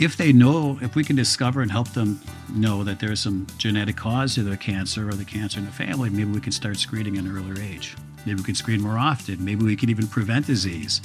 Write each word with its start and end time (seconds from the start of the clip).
if 0.00 0.16
they 0.16 0.32
know, 0.32 0.78
if 0.80 0.96
we 0.96 1.04
can 1.04 1.14
discover 1.14 1.60
and 1.60 1.70
help 1.70 1.90
them 1.90 2.18
know 2.54 2.82
that 2.82 2.98
there's 2.98 3.20
some 3.20 3.46
genetic 3.58 3.96
cause 3.96 4.34
to 4.34 4.42
the 4.42 4.56
cancer 4.56 5.06
or 5.06 5.12
the 5.12 5.26
cancer 5.26 5.58
in 5.58 5.66
the 5.66 5.70
family, 5.70 6.08
maybe 6.08 6.30
we 6.30 6.40
can 6.40 6.52
start 6.52 6.78
screening 6.78 7.18
at 7.18 7.24
an 7.24 7.36
earlier 7.36 7.62
age. 7.62 7.94
Maybe 8.24 8.38
we 8.38 8.44
can 8.44 8.54
screen 8.54 8.80
more 8.80 8.96
often. 8.96 9.44
Maybe 9.44 9.62
we 9.62 9.76
can 9.76 9.90
even 9.90 10.06
prevent 10.08 10.46
disease. 10.46 11.02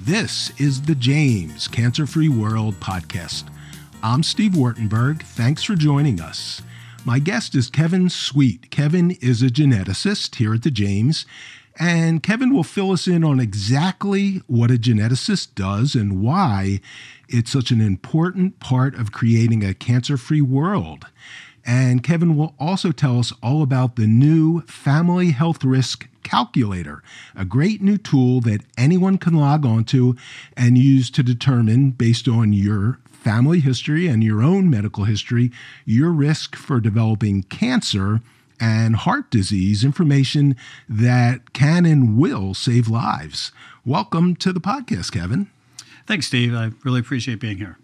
This 0.00 0.50
is 0.58 0.80
the 0.80 0.94
James 0.94 1.68
Cancer 1.68 2.06
Free 2.06 2.30
World 2.30 2.76
podcast. 2.80 3.44
I'm 4.02 4.22
Steve 4.22 4.52
Wartenberg. 4.52 5.20
Thanks 5.22 5.62
for 5.62 5.74
joining 5.74 6.22
us. 6.22 6.62
My 7.04 7.18
guest 7.18 7.54
is 7.54 7.68
Kevin 7.68 8.08
Sweet. 8.08 8.70
Kevin 8.70 9.10
is 9.20 9.42
a 9.42 9.48
geneticist 9.48 10.36
here 10.36 10.54
at 10.54 10.62
the 10.62 10.70
James, 10.70 11.26
and 11.80 12.22
Kevin 12.22 12.52
will 12.52 12.62
fill 12.62 12.92
us 12.92 13.08
in 13.08 13.24
on 13.24 13.40
exactly 13.40 14.42
what 14.46 14.70
a 14.70 14.74
geneticist 14.74 15.54
does 15.54 15.94
and 15.94 16.22
why 16.22 16.78
it's 17.26 17.50
such 17.50 17.70
an 17.70 17.80
important 17.80 18.60
part 18.60 18.94
of 18.94 19.12
creating 19.12 19.64
a 19.64 19.72
cancer 19.72 20.18
free 20.18 20.42
world. 20.42 21.06
And 21.64 22.02
Kevin 22.02 22.36
will 22.36 22.54
also 22.58 22.92
tell 22.92 23.18
us 23.18 23.32
all 23.42 23.62
about 23.62 23.96
the 23.96 24.06
new 24.06 24.60
Family 24.62 25.30
Health 25.30 25.64
Risk 25.64 26.06
Calculator, 26.22 27.02
a 27.34 27.46
great 27.46 27.80
new 27.80 27.96
tool 27.96 28.42
that 28.42 28.60
anyone 28.76 29.16
can 29.16 29.34
log 29.34 29.64
onto 29.64 30.14
and 30.56 30.76
use 30.76 31.10
to 31.10 31.22
determine, 31.22 31.92
based 31.92 32.28
on 32.28 32.52
your 32.52 32.98
family 33.10 33.60
history 33.60 34.06
and 34.06 34.22
your 34.22 34.42
own 34.42 34.68
medical 34.68 35.04
history, 35.04 35.50
your 35.86 36.10
risk 36.10 36.56
for 36.56 36.78
developing 36.78 37.42
cancer 37.44 38.20
and 38.60 38.96
heart 38.96 39.30
disease, 39.30 39.82
information 39.82 40.54
that 40.88 41.52
can 41.52 41.86
and 41.86 42.18
will 42.18 42.54
save 42.54 42.88
lives. 42.88 43.50
Welcome 43.84 44.36
to 44.36 44.52
the 44.52 44.60
podcast, 44.60 45.12
Kevin. 45.12 45.50
Thanks, 46.06 46.26
Steve. 46.26 46.54
I 46.54 46.72
really 46.84 47.00
appreciate 47.00 47.40
being 47.40 47.56
here. 47.56 47.78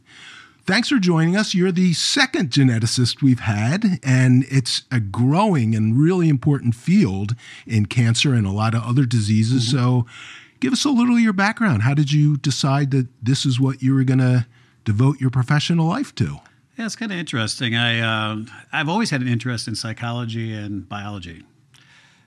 Thanks 0.67 0.89
for 0.89 0.98
joining 0.98 1.37
us. 1.37 1.55
You're 1.55 1.70
the 1.70 1.92
second 1.92 2.50
geneticist 2.50 3.23
we've 3.23 3.41
had, 3.41 4.00
and 4.03 4.45
it's 4.50 4.83
a 4.91 4.98
growing 4.98 5.77
and 5.77 5.97
really 5.97 6.28
important 6.28 6.75
field 6.75 7.37
in 7.67 7.87
cancer 7.87 8.34
and 8.34 8.45
a 8.45 8.50
lot 8.50 8.75
of 8.75 8.83
other 8.83 9.06
diseases. 9.06 9.69
Mm-hmm. 9.69 9.77
So, 9.77 10.06
give 10.59 10.72
us 10.72 10.84
a 10.84 10.91
little 10.91 11.15
of 11.15 11.20
your 11.20 11.33
background. 11.33 11.83
How 11.83 11.95
did 11.95 12.11
you 12.11 12.37
decide 12.37 12.91
that 12.91 13.06
this 13.22 13.47
is 13.47 13.61
what 13.61 13.81
you 13.81 13.95
were 13.95 14.03
going 14.03 14.19
to 14.19 14.47
devote 14.84 15.20
your 15.20 15.31
professional 15.31 15.87
life 15.87 16.12
to? 16.17 16.41
Yeah, 16.77 16.84
it's 16.84 16.96
kind 16.96 17.10
of 17.10 17.16
interesting. 17.16 17.74
I 17.74 18.00
uh, 18.00 18.42
I've 18.70 18.88
always 18.88 19.08
had 19.08 19.22
an 19.22 19.28
interest 19.28 19.66
in 19.66 19.74
psychology 19.74 20.52
and 20.52 20.86
biology. 20.86 21.42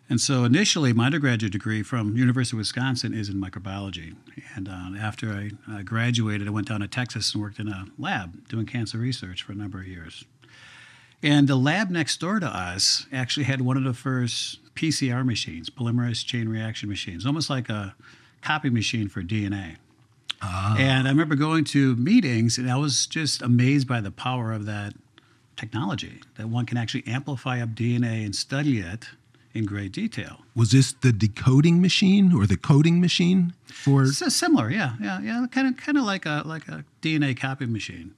And 0.10 0.20
so 0.20 0.44
initially, 0.44 0.92
my 0.92 1.06
undergraduate 1.06 1.52
degree 1.52 1.84
from 1.84 2.18
University 2.18 2.56
of 2.56 2.60
Wisconsin 2.60 3.14
is 3.14 3.30
in 3.30 3.36
microbiology. 3.36 4.16
And 4.56 4.68
uh, 4.68 5.00
after 5.00 5.30
I 5.30 5.52
uh, 5.72 5.84
graduated, 5.84 6.48
I 6.48 6.52
went 6.52 6.68
down 6.68 6.80
to 6.80 6.88
Texas 6.88 7.32
and 7.36 7.44
worked 7.44 7.60
in 7.60 7.68
a 7.68 7.86
lab 8.00 8.48
doing 8.48 8.66
cancer 8.66 8.98
research 8.98 9.44
for 9.44 9.52
a 9.52 9.56
number 9.56 9.82
of 9.82 9.88
years. 9.88 10.26
And 11.22 11.48
the 11.48 11.56
lab 11.56 11.92
next 11.92 12.20
door 12.20 12.40
to 12.40 12.48
us 12.48 13.06
actually 13.14 13.44
had 13.44 13.62
one 13.62 13.78
of 13.78 13.84
the 13.84 13.94
first 13.94 14.74
PCR 14.74 15.24
machines, 15.24 15.70
polymerase 15.70 16.26
chain 16.26 16.50
reaction 16.50 16.90
machines, 16.90 17.24
almost 17.24 17.52
like 17.52 17.70
a 17.70 17.94
copy 18.42 18.72
machine 18.72 19.10
for 19.10 19.22
DNA. 19.22 19.76
Ah. 20.42 20.76
And 20.78 21.08
I 21.08 21.12
remember 21.12 21.36
going 21.36 21.64
to 21.66 21.96
meetings, 21.96 22.58
and 22.58 22.72
I 22.72 22.78
was 22.78 23.06
just 23.06 23.42
amazed 23.42 23.88
by 23.88 24.02
the 24.02 24.12
power 24.12 24.54
of 24.54 24.66
that 24.66 24.94
technology 25.56 26.22
that 26.38 26.48
one 26.48 26.66
can 26.66 26.78
actually 26.78 27.06
amplify 27.06 27.62
up 27.62 27.70
DNA 27.70 28.24
and 28.26 28.34
study 28.36 28.80
it 28.80 29.10
in 29.54 29.66
great 29.66 29.92
detail. 29.92 30.40
Was 30.56 30.72
this 30.72 30.94
the 30.94 31.12
decoding 31.12 31.82
machine 31.82 32.34
or 32.34 32.46
the 32.46 32.58
coding 32.58 33.02
machine 33.02 33.54
for? 33.66 34.06
Similar, 34.06 34.70
yeah, 34.70 34.94
yeah, 35.02 35.20
yeah, 35.22 35.46
kind 35.52 35.68
of, 35.68 35.78
kind 35.78 35.98
of 35.98 36.06
like 36.06 36.26
a 36.26 36.44
like 36.46 36.68
a 36.68 36.86
DNA 37.02 37.38
copy 37.40 37.66
machine. 37.66 38.16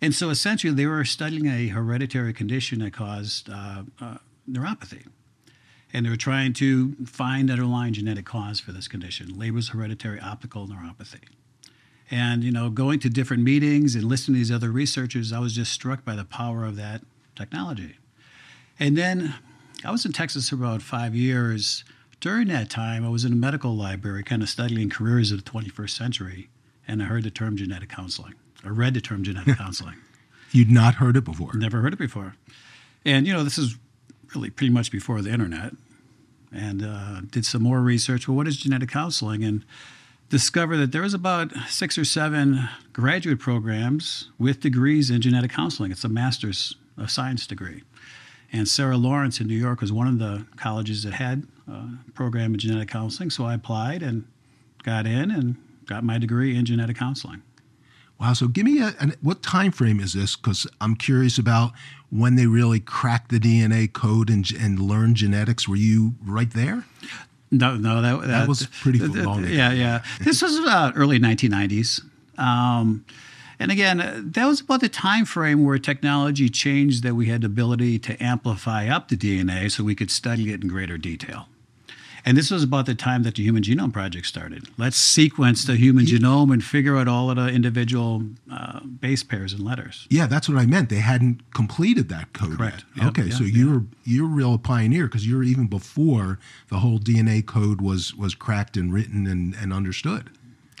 And 0.00 0.14
so 0.14 0.30
essentially, 0.30 0.72
they 0.72 0.86
were 0.86 1.04
studying 1.04 1.46
a 1.46 1.68
hereditary 1.68 2.32
condition 2.32 2.78
that 2.78 2.94
caused 2.94 3.50
uh, 3.50 3.82
uh, 4.00 4.16
neuropathy, 4.50 5.06
and 5.92 6.06
they 6.06 6.10
were 6.10 6.16
trying 6.16 6.54
to 6.54 6.94
find 7.04 7.50
underlying 7.50 7.92
genetic 7.92 8.24
cause 8.24 8.60
for 8.60 8.72
this 8.72 8.88
condition. 8.88 9.38
Leber's 9.38 9.70
hereditary 9.70 10.18
optical 10.20 10.66
neuropathy. 10.66 11.20
And 12.10 12.42
you 12.42 12.50
know, 12.50 12.70
going 12.70 12.98
to 13.00 13.08
different 13.08 13.42
meetings 13.42 13.94
and 13.94 14.04
listening 14.04 14.34
to 14.34 14.38
these 14.40 14.52
other 14.52 14.70
researchers, 14.70 15.32
I 15.32 15.38
was 15.38 15.54
just 15.54 15.72
struck 15.72 16.04
by 16.04 16.16
the 16.16 16.24
power 16.24 16.64
of 16.64 16.76
that 16.76 17.02
technology. 17.36 17.96
And 18.78 18.96
then 18.96 19.34
I 19.84 19.90
was 19.90 20.04
in 20.04 20.12
Texas 20.12 20.48
for 20.48 20.56
about 20.56 20.82
five 20.82 21.14
years. 21.14 21.84
During 22.20 22.48
that 22.48 22.68
time, 22.68 23.04
I 23.04 23.08
was 23.08 23.24
in 23.24 23.32
a 23.32 23.36
medical 23.36 23.76
library 23.76 24.24
kind 24.24 24.42
of 24.42 24.48
studying 24.48 24.90
careers 24.90 25.30
of 25.30 25.44
the 25.44 25.50
21st 25.50 25.90
century, 25.90 26.48
and 26.86 27.02
I 27.02 27.06
heard 27.06 27.22
the 27.22 27.30
term 27.30 27.56
genetic 27.56 27.88
counseling. 27.88 28.34
I 28.64 28.68
read 28.68 28.94
the 28.94 29.00
term 29.00 29.22
genetic 29.22 29.56
counseling. 29.58 29.96
You'd 30.50 30.70
not 30.70 30.96
heard 30.96 31.16
it 31.16 31.24
before? 31.24 31.54
Never 31.54 31.80
heard 31.80 31.92
it 31.92 31.98
before. 31.98 32.34
And, 33.04 33.26
you 33.26 33.32
know, 33.32 33.44
this 33.44 33.56
is 33.56 33.76
really 34.34 34.50
pretty 34.50 34.72
much 34.72 34.90
before 34.90 35.22
the 35.22 35.30
internet. 35.30 35.72
And 36.52 36.82
uh, 36.82 37.20
did 37.30 37.46
some 37.46 37.62
more 37.62 37.80
research. 37.80 38.26
Well, 38.26 38.36
what 38.36 38.48
is 38.48 38.56
genetic 38.56 38.90
counseling? 38.90 39.44
And 39.44 39.64
discovered 40.30 40.78
that 40.78 40.92
there 40.92 41.02
was 41.02 41.12
about 41.12 41.52
six 41.68 41.98
or 41.98 42.04
seven 42.04 42.68
graduate 42.92 43.38
programs 43.38 44.30
with 44.38 44.60
degrees 44.60 45.10
in 45.10 45.20
genetic 45.20 45.50
counseling. 45.50 45.90
It's 45.92 46.04
a 46.04 46.08
master's 46.08 46.76
of 46.96 47.10
science 47.10 47.46
degree. 47.46 47.82
And 48.52 48.66
Sarah 48.66 48.96
Lawrence 48.96 49.40
in 49.40 49.46
New 49.46 49.56
York 49.56 49.80
was 49.80 49.92
one 49.92 50.06
of 50.06 50.18
the 50.18 50.46
colleges 50.56 51.02
that 51.02 51.14
had 51.14 51.46
a 51.68 51.88
program 52.14 52.54
in 52.54 52.60
genetic 52.60 52.88
counseling. 52.88 53.30
So 53.30 53.44
I 53.44 53.54
applied 53.54 54.02
and 54.02 54.26
got 54.82 55.06
in 55.06 55.30
and 55.30 55.56
got 55.86 56.04
my 56.04 56.18
degree 56.18 56.56
in 56.56 56.64
genetic 56.64 56.96
counseling. 56.96 57.42
Wow! 58.20 58.34
So 58.34 58.48
give 58.48 58.66
me 58.66 58.80
a, 58.80 58.88
a 59.00 59.12
what 59.22 59.42
time 59.42 59.72
frame 59.72 59.98
is 59.98 60.12
this? 60.12 60.36
Because 60.36 60.66
I'm 60.80 60.94
curious 60.94 61.38
about 61.38 61.72
when 62.10 62.34
they 62.34 62.46
really 62.46 62.80
cracked 62.80 63.30
the 63.30 63.38
DNA 63.38 63.90
code 63.90 64.28
and, 64.28 64.46
and 64.60 64.78
learned 64.78 65.16
genetics. 65.16 65.66
Were 65.66 65.76
you 65.76 66.14
right 66.22 66.50
there? 66.50 66.84
No, 67.50 67.76
no, 67.76 68.00
that, 68.00 68.20
that, 68.20 68.26
that 68.28 68.48
was 68.48 68.66
pretty 68.66 69.00
long. 69.00 69.44
Yeah, 69.44 69.72
yeah. 69.72 70.02
This 70.20 70.40
was 70.40 70.56
about 70.58 70.92
early 70.96 71.18
1990s. 71.18 72.00
Um, 72.38 73.04
and 73.58 73.70
again, 73.70 74.00
uh, 74.00 74.20
that 74.24 74.46
was 74.46 74.60
about 74.60 74.80
the 74.80 74.88
time 74.88 75.26
frame 75.26 75.64
where 75.64 75.78
technology 75.78 76.48
changed 76.48 77.02
that 77.02 77.14
we 77.14 77.26
had 77.26 77.42
the 77.42 77.46
ability 77.46 77.98
to 77.98 78.22
amplify 78.22 78.88
up 78.88 79.08
the 79.08 79.16
DNA 79.16 79.70
so 79.70 79.84
we 79.84 79.94
could 79.94 80.10
study 80.10 80.52
it 80.52 80.62
in 80.62 80.68
greater 80.68 80.96
detail. 80.96 81.46
And 82.24 82.36
this 82.36 82.50
was 82.50 82.62
about 82.62 82.86
the 82.86 82.94
time 82.94 83.22
that 83.22 83.34
the 83.36 83.42
Human 83.42 83.62
Genome 83.62 83.92
Project 83.92 84.26
started. 84.26 84.68
Let's 84.76 84.96
sequence 84.96 85.64
the 85.64 85.76
human 85.76 86.06
yeah. 86.06 86.18
genome 86.18 86.52
and 86.52 86.62
figure 86.62 86.96
out 86.96 87.08
all 87.08 87.30
of 87.30 87.36
the 87.36 87.48
individual 87.48 88.22
uh, 88.50 88.80
base 88.80 89.22
pairs 89.22 89.52
and 89.52 89.64
letters. 89.64 90.06
Yeah, 90.10 90.26
that's 90.26 90.48
what 90.48 90.58
I 90.58 90.66
meant. 90.66 90.88
They 90.88 90.96
hadn't 90.96 91.52
completed 91.54 92.08
that 92.10 92.32
code 92.32 92.58
Correct. 92.58 92.84
yet. 92.94 93.04
Yep, 93.04 93.10
okay, 93.10 93.24
yep, 93.28 93.32
so 93.32 93.44
yep. 93.44 93.54
you're 93.54 93.84
you're 94.04 94.26
a 94.26 94.28
real 94.28 94.58
pioneer 94.58 95.06
because 95.06 95.26
you're 95.26 95.42
even 95.42 95.66
before 95.66 96.38
the 96.68 96.78
whole 96.78 96.98
DNA 96.98 97.44
code 97.44 97.80
was 97.80 98.14
was 98.14 98.34
cracked 98.34 98.76
and 98.76 98.92
written 98.92 99.26
and, 99.26 99.54
and 99.54 99.72
understood 99.72 100.30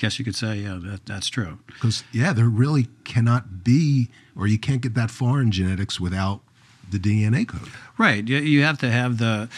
guess 0.00 0.18
you 0.18 0.24
could 0.24 0.34
say, 0.34 0.56
yeah, 0.56 0.78
that, 0.82 1.04
that's 1.04 1.28
true. 1.28 1.58
Because, 1.66 2.04
yeah, 2.10 2.32
there 2.32 2.48
really 2.48 2.88
cannot 3.04 3.62
be, 3.62 4.08
or 4.34 4.46
you 4.46 4.58
can't 4.58 4.80
get 4.80 4.94
that 4.94 5.10
far 5.10 5.42
in 5.42 5.50
genetics 5.50 6.00
without 6.00 6.40
the 6.90 6.98
DNA 6.98 7.46
code. 7.46 7.68
Right. 7.98 8.26
You, 8.26 8.38
you 8.38 8.62
have 8.62 8.78
to 8.78 8.90
have 8.90 9.18
the 9.18 9.50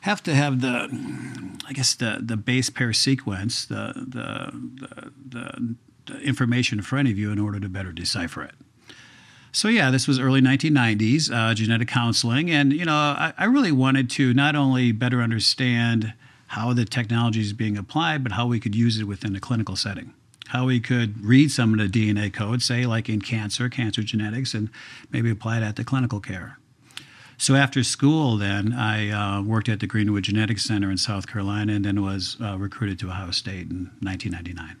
have 0.00 0.22
to 0.24 0.34
have 0.34 0.60
the, 0.60 0.88
I 1.66 1.72
guess 1.72 1.94
the 1.94 2.18
the 2.20 2.36
base 2.36 2.70
pair 2.70 2.92
sequence, 2.92 3.64
the 3.64 3.92
the 3.94 4.50
the, 5.28 5.76
the, 6.06 6.20
information 6.22 6.78
in 6.78 6.82
front 6.82 7.08
of 7.08 7.16
you 7.16 7.30
in 7.30 7.38
order 7.38 7.60
to 7.60 7.68
better 7.68 7.92
decipher 7.92 8.42
it. 8.42 8.54
So 9.52 9.68
yeah, 9.68 9.90
this 9.90 10.08
was 10.08 10.18
early 10.18 10.40
1990s, 10.40 11.32
uh, 11.32 11.54
genetic 11.54 11.88
counseling, 11.88 12.50
and 12.50 12.72
you 12.72 12.84
know, 12.84 12.94
I, 12.94 13.32
I, 13.38 13.44
really 13.44 13.72
wanted 13.72 14.10
to 14.10 14.32
not 14.34 14.56
only 14.56 14.92
better 14.92 15.22
understand 15.22 16.14
how 16.48 16.72
the 16.72 16.84
technology 16.84 17.40
is 17.40 17.52
being 17.52 17.76
applied, 17.76 18.24
but 18.24 18.32
how 18.32 18.46
we 18.46 18.58
could 18.58 18.74
use 18.74 18.98
it 18.98 19.04
within 19.04 19.36
a 19.36 19.40
clinical 19.40 19.76
setting. 19.76 20.14
How 20.48 20.66
we 20.66 20.80
could 20.80 21.24
read 21.24 21.52
some 21.52 21.72
of 21.72 21.78
the 21.78 21.86
DNA 21.86 22.32
code, 22.32 22.62
say 22.62 22.86
like 22.86 23.08
in 23.08 23.20
cancer, 23.20 23.68
cancer 23.68 24.02
genetics, 24.02 24.52
and 24.52 24.68
maybe 25.10 25.30
apply 25.30 25.60
that 25.60 25.76
to 25.76 25.84
clinical 25.84 26.18
care. 26.18 26.58
So 27.40 27.54
after 27.54 27.82
school, 27.82 28.36
then 28.36 28.74
I 28.74 29.08
uh, 29.08 29.40
worked 29.40 29.70
at 29.70 29.80
the 29.80 29.86
Greenwood 29.86 30.24
Genetics 30.24 30.62
Center 30.62 30.90
in 30.90 30.98
South 30.98 31.26
Carolina, 31.26 31.72
and 31.72 31.86
then 31.86 32.02
was 32.02 32.36
uh, 32.38 32.58
recruited 32.58 32.98
to 32.98 33.08
Ohio 33.08 33.30
State 33.30 33.70
in 33.70 33.90
1999. 34.02 34.76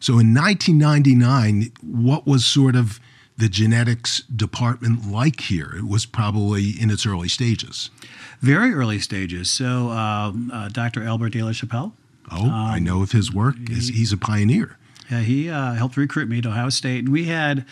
So 0.00 0.14
in 0.14 0.32
1999, 0.32 1.70
what 1.82 2.26
was 2.26 2.46
sort 2.46 2.76
of 2.76 2.98
the 3.36 3.50
genetics 3.50 4.22
department 4.22 5.12
like 5.12 5.42
here? 5.42 5.74
It 5.76 5.86
was 5.86 6.06
probably 6.06 6.70
in 6.80 6.88
its 6.88 7.04
early 7.04 7.28
stages. 7.28 7.90
Very 8.40 8.72
early 8.72 9.00
stages. 9.00 9.50
So, 9.50 9.90
um, 9.90 10.50
uh, 10.50 10.70
Dr. 10.70 11.02
Albert 11.04 11.30
de 11.30 11.42
la 11.42 11.52
Chapelle. 11.52 11.92
Oh, 12.30 12.44
um, 12.46 12.50
I 12.50 12.78
know 12.78 13.02
of 13.02 13.12
his 13.12 13.34
work. 13.34 13.56
He, 13.68 13.74
He's 13.74 14.14
a 14.14 14.16
pioneer. 14.16 14.78
Yeah, 15.10 15.20
he 15.20 15.50
uh, 15.50 15.74
helped 15.74 15.98
recruit 15.98 16.30
me 16.30 16.40
to 16.40 16.48
Ohio 16.48 16.70
State, 16.70 17.00
and 17.00 17.10
we 17.10 17.26
had 17.26 17.66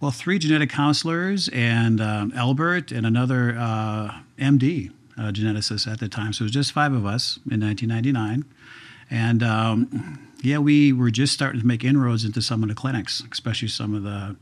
well 0.00 0.10
three 0.10 0.38
genetic 0.38 0.70
counselors 0.70 1.48
and 1.48 2.00
um, 2.00 2.32
Albert 2.34 2.90
and 2.90 3.06
another 3.06 3.56
uh, 3.58 4.20
MD 4.38 4.90
uh, 5.18 5.24
geneticist 5.30 5.90
at 5.90 6.00
the 6.00 6.08
time. 6.08 6.32
So 6.32 6.42
it 6.42 6.46
was 6.46 6.52
just 6.52 6.72
five 6.72 6.92
of 6.92 7.04
us 7.04 7.38
in 7.50 7.60
1999. 7.60 8.44
And 9.10 9.42
um, 9.42 10.28
yeah, 10.42 10.58
we 10.58 10.92
were 10.92 11.10
just 11.10 11.34
starting 11.34 11.60
to 11.60 11.66
make 11.66 11.84
inroads 11.84 12.24
into 12.24 12.40
some 12.40 12.62
of 12.62 12.68
the 12.68 12.74
clinics, 12.74 13.22
especially 13.30 13.68
some 13.68 13.94
of 13.94 14.02
the 14.02 14.36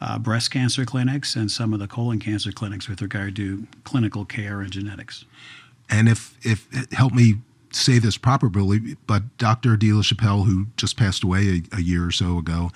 uh, 0.00 0.18
breast 0.18 0.50
cancer 0.50 0.84
clinics 0.84 1.36
and 1.36 1.50
some 1.50 1.72
of 1.72 1.78
the 1.78 1.86
colon 1.86 2.18
cancer 2.18 2.52
clinics 2.52 2.88
with 2.88 3.00
regard 3.00 3.36
to 3.36 3.66
clinical 3.84 4.24
care 4.24 4.60
and 4.60 4.70
genetics. 4.70 5.24
And 5.88 6.08
if 6.08 6.36
if 6.42 6.68
help 6.92 7.12
me 7.12 7.36
say 7.70 7.98
this 7.98 8.16
properly, 8.16 8.96
but 9.06 9.36
Dr. 9.38 9.76
De 9.76 9.92
La 9.92 10.02
Chapelle, 10.02 10.44
who 10.44 10.66
just 10.76 10.96
passed 10.96 11.22
away 11.22 11.62
a, 11.72 11.76
a 11.76 11.80
year 11.80 12.06
or 12.06 12.10
so 12.10 12.38
ago, 12.38 12.70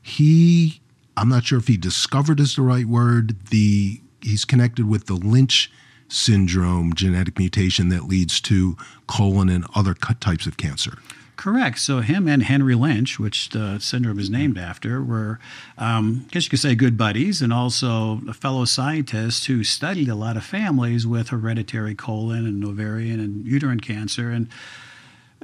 he 0.00 0.81
I'm 1.16 1.28
not 1.28 1.44
sure 1.44 1.58
if 1.58 1.68
he 1.68 1.76
discovered 1.76 2.40
is 2.40 2.56
the 2.56 2.62
right 2.62 2.86
word. 2.86 3.36
The 3.50 4.00
he's 4.20 4.44
connected 4.44 4.88
with 4.88 5.06
the 5.06 5.14
Lynch 5.14 5.70
syndrome 6.08 6.94
genetic 6.94 7.38
mutation 7.38 7.88
that 7.88 8.04
leads 8.04 8.40
to 8.42 8.76
colon 9.06 9.48
and 9.48 9.64
other 9.74 9.94
types 9.94 10.46
of 10.46 10.56
cancer. 10.56 10.98
Correct. 11.36 11.78
So 11.78 12.00
him 12.00 12.28
and 12.28 12.42
Henry 12.42 12.74
Lynch, 12.74 13.18
which 13.18 13.48
the 13.48 13.78
syndrome 13.80 14.18
is 14.18 14.30
named 14.30 14.58
after, 14.58 15.02
were, 15.02 15.40
um, 15.78 16.26
I 16.28 16.32
guess 16.32 16.44
you 16.44 16.50
could 16.50 16.60
say, 16.60 16.74
good 16.74 16.96
buddies, 16.96 17.40
and 17.40 17.52
also 17.52 18.20
a 18.28 18.34
fellow 18.34 18.64
scientists 18.64 19.46
who 19.46 19.64
studied 19.64 20.08
a 20.08 20.14
lot 20.14 20.36
of 20.36 20.44
families 20.44 21.06
with 21.06 21.30
hereditary 21.30 21.94
colon 21.94 22.46
and 22.46 22.62
ovarian 22.64 23.18
and 23.18 23.44
uterine 23.46 23.80
cancer. 23.80 24.30
And 24.30 24.48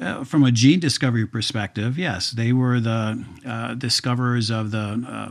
uh, 0.01 0.25
from 0.25 0.45
a 0.45 0.53
gene 0.53 0.79
discovery 0.79 1.27
perspective, 1.27 1.99
yes, 1.99 2.31
they 2.31 2.53
were 2.53 2.79
the 2.79 3.25
uh, 3.45 3.75
discoverers 3.75 4.51
of 4.51 4.71
the 4.71 5.05
uh, 5.09 5.31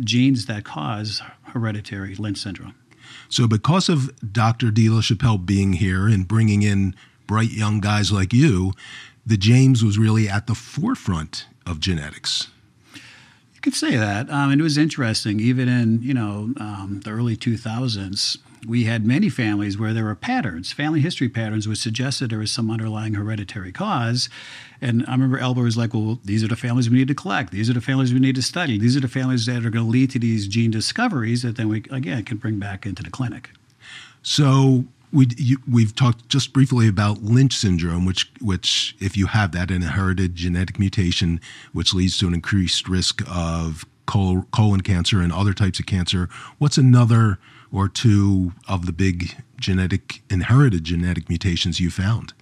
genes 0.00 0.46
that 0.46 0.64
cause 0.64 1.22
hereditary 1.44 2.14
Lynch 2.14 2.38
syndrome. 2.38 2.74
So, 3.28 3.46
because 3.46 3.88
of 3.88 4.10
Dr. 4.32 4.70
De 4.70 4.88
La 4.88 5.00
Chapelle 5.00 5.38
being 5.38 5.74
here 5.74 6.06
and 6.06 6.26
bringing 6.26 6.62
in 6.62 6.94
bright 7.26 7.50
young 7.50 7.80
guys 7.80 8.12
like 8.12 8.32
you, 8.32 8.72
the 9.26 9.36
James 9.36 9.84
was 9.84 9.98
really 9.98 10.28
at 10.28 10.46
the 10.46 10.54
forefront 10.54 11.46
of 11.66 11.80
genetics. 11.80 12.48
You 12.94 13.60
could 13.62 13.74
say 13.74 13.96
that. 13.96 14.28
Um, 14.30 14.52
and 14.52 14.60
it 14.60 14.64
was 14.64 14.76
interesting, 14.76 15.40
even 15.40 15.68
in 15.68 16.02
you 16.02 16.14
know 16.14 16.52
um, 16.58 17.00
the 17.04 17.10
early 17.10 17.36
2000s, 17.36 18.38
we 18.66 18.84
had 18.84 19.04
many 19.04 19.28
families 19.28 19.78
where 19.78 19.92
there 19.92 20.04
were 20.04 20.14
patterns, 20.14 20.72
family 20.72 21.00
history 21.00 21.28
patterns, 21.28 21.68
which 21.68 21.78
suggested 21.78 22.30
there 22.30 22.38
was 22.38 22.50
some 22.50 22.70
underlying 22.70 23.14
hereditary 23.14 23.72
cause. 23.72 24.28
And 24.80 25.04
I 25.06 25.12
remember 25.12 25.38
Albert 25.38 25.62
was 25.62 25.76
like, 25.76 25.94
well, 25.94 26.20
these 26.24 26.42
are 26.44 26.48
the 26.48 26.56
families 26.56 26.90
we 26.90 26.98
need 26.98 27.08
to 27.08 27.14
collect. 27.14 27.52
These 27.52 27.70
are 27.70 27.74
the 27.74 27.80
families 27.80 28.12
we 28.12 28.20
need 28.20 28.34
to 28.36 28.42
study. 28.42 28.78
These 28.78 28.96
are 28.96 29.00
the 29.00 29.08
families 29.08 29.46
that 29.46 29.64
are 29.64 29.70
going 29.70 29.84
to 29.84 29.90
lead 29.90 30.10
to 30.10 30.18
these 30.18 30.48
gene 30.48 30.70
discoveries 30.70 31.42
that 31.42 31.56
then 31.56 31.68
we, 31.68 31.84
again, 31.90 32.24
can 32.24 32.38
bring 32.38 32.58
back 32.58 32.86
into 32.86 33.02
the 33.02 33.10
clinic. 33.10 33.50
So 34.22 34.84
we 35.12 35.28
we've 35.70 35.94
talked 35.94 36.28
just 36.28 36.52
briefly 36.52 36.88
about 36.88 37.22
Lynch 37.22 37.56
syndrome, 37.56 38.04
which 38.04 38.30
which 38.40 38.96
if 39.00 39.16
you 39.16 39.26
have 39.26 39.52
that 39.52 39.70
inherited 39.70 40.34
genetic 40.34 40.78
mutation, 40.78 41.40
which 41.72 41.94
leads 41.94 42.18
to 42.18 42.26
an 42.26 42.34
increased 42.34 42.88
risk 42.88 43.22
of 43.28 43.84
colon 44.06 44.80
cancer 44.82 45.20
and 45.20 45.32
other 45.32 45.54
types 45.54 45.78
of 45.78 45.86
cancer. 45.86 46.28
What's 46.58 46.76
another 46.76 47.38
or 47.74 47.88
two 47.88 48.52
of 48.68 48.86
the 48.86 48.92
big 48.92 49.34
genetic 49.58 50.22
inherited 50.30 50.84
genetic 50.84 51.28
mutations 51.28 51.80
you 51.80 51.90
found? 51.90 52.32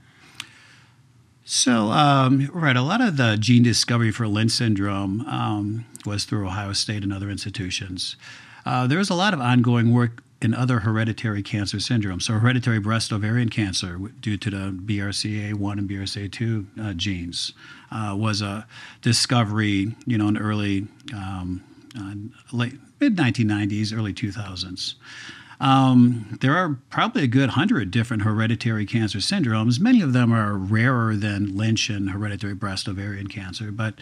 So, 1.45 1.91
um, 1.91 2.51
right, 2.53 2.77
a 2.77 2.83
lot 2.83 3.01
of 3.01 3.17
the 3.17 3.37
gene 3.39 3.63
discovery 3.63 4.13
for 4.13 4.29
Lynch 4.29 4.53
syndrome 4.53 5.23
um, 5.23 5.87
was 6.07 6.25
through 6.25 6.47
Ohio 6.47 6.73
State 6.73 7.03
and 7.03 7.13
other 7.13 7.31
institutions. 7.31 8.17
Uh, 8.65 8.87
a 9.11 9.15
lot 9.15 9.35
of 9.35 9.41
ongoing 9.41 9.93
work 9.93 10.23
in 10.41 10.55
other 10.55 10.81
hereditary 10.81 11.43
cancer 11.43 11.79
syndromes. 11.79 12.23
So, 12.23 12.35
hereditary 12.35 12.79
breast 12.79 13.13
ovarian 13.13 13.49
cancer, 13.49 13.99
due 14.21 14.37
to 14.37 14.51
the 14.51 14.71
BRCA1 14.85 15.79
and 15.79 15.89
BRCA2 15.89 16.67
uh, 16.81 16.93
genes, 16.93 17.53
uh, 17.91 18.15
was 18.17 18.43
a 18.43 18.67
discovery, 19.01 19.97
you 20.07 20.19
know, 20.19 20.29
in 20.29 20.37
early, 20.37 20.87
um, 21.15 21.65
late 22.53 22.75
mid 23.01 23.17
1990s, 23.17 23.97
early 23.97 24.13
2000s. 24.13 24.95
Um, 25.63 26.39
there 26.41 26.57
are 26.57 26.77
probably 26.91 27.23
a 27.23 27.29
good 27.29 27.51
hundred 27.51 27.93
different 27.93 28.25
hereditary 28.25 28.85
cancer 28.85 29.19
syndromes. 29.19 29.79
Many 29.79 30.03
of 30.03 30.13
them 30.13 30.33
are 30.33 30.57
rarer 30.57 31.15
than 31.15 31.57
Lynch 31.57 31.89
and 31.89 32.11
hereditary 32.11 32.55
breast 32.55 32.89
ovarian 32.89 33.29
cancer, 33.29 33.71
but 33.71 33.95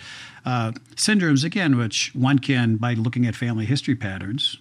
uh, 0.46 0.72
syndromes, 0.96 1.44
again, 1.44 1.76
which 1.76 2.12
one 2.14 2.38
can, 2.38 2.76
by 2.76 2.94
looking 2.94 3.26
at 3.26 3.37
family 3.37 3.66
history 3.66 3.94
patterns, 3.94 4.56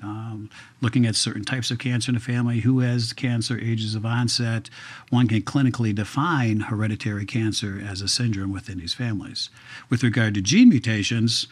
um, 0.00 0.48
looking 0.80 1.06
at 1.06 1.16
certain 1.16 1.44
types 1.44 1.72
of 1.72 1.78
cancer 1.80 2.12
in 2.12 2.16
a 2.16 2.20
family, 2.20 2.60
who 2.60 2.80
has 2.80 3.12
cancer, 3.12 3.58
ages 3.58 3.96
of 3.96 4.06
onset. 4.06 4.70
One 5.10 5.26
can 5.26 5.42
clinically 5.42 5.92
define 5.92 6.60
hereditary 6.60 7.26
cancer 7.26 7.82
as 7.84 8.00
a 8.00 8.06
syndrome 8.06 8.52
within 8.52 8.78
these 8.78 8.94
families. 8.94 9.50
With 9.90 10.04
regard 10.04 10.34
to 10.34 10.42
gene 10.42 10.68
mutations, 10.68 11.48